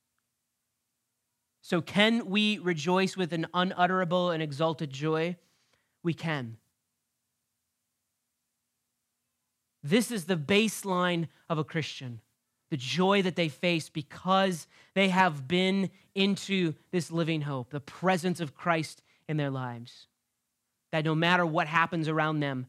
So, 1.62 1.80
can 1.80 2.26
we 2.26 2.58
rejoice 2.58 3.16
with 3.16 3.32
an 3.32 3.46
unutterable 3.52 4.30
and 4.30 4.42
exalted 4.42 4.90
joy? 4.90 5.36
We 6.02 6.14
can. 6.14 6.56
This 9.82 10.10
is 10.10 10.24
the 10.24 10.36
baseline 10.36 11.28
of 11.48 11.58
a 11.58 11.64
Christian 11.64 12.20
the 12.70 12.76
joy 12.76 13.22
that 13.22 13.37
they 13.37 13.48
face 13.48 13.88
because 13.88 14.66
they 14.94 15.09
have 15.09 15.48
been 15.48 15.90
into 16.14 16.74
this 16.90 17.11
living 17.11 17.42
hope, 17.42 17.70
the 17.70 17.81
presence 17.81 18.40
of 18.40 18.54
Christ 18.54 19.02
in 19.28 19.37
their 19.37 19.50
lives. 19.50 20.07
That 20.92 21.04
no 21.04 21.14
matter 21.14 21.44
what 21.44 21.66
happens 21.66 22.09
around 22.09 22.40
them, 22.40 22.66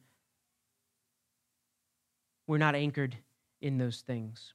we're 2.47 2.57
not 2.57 2.75
anchored 2.75 3.15
in 3.61 3.77
those 3.77 4.01
things. 4.01 4.53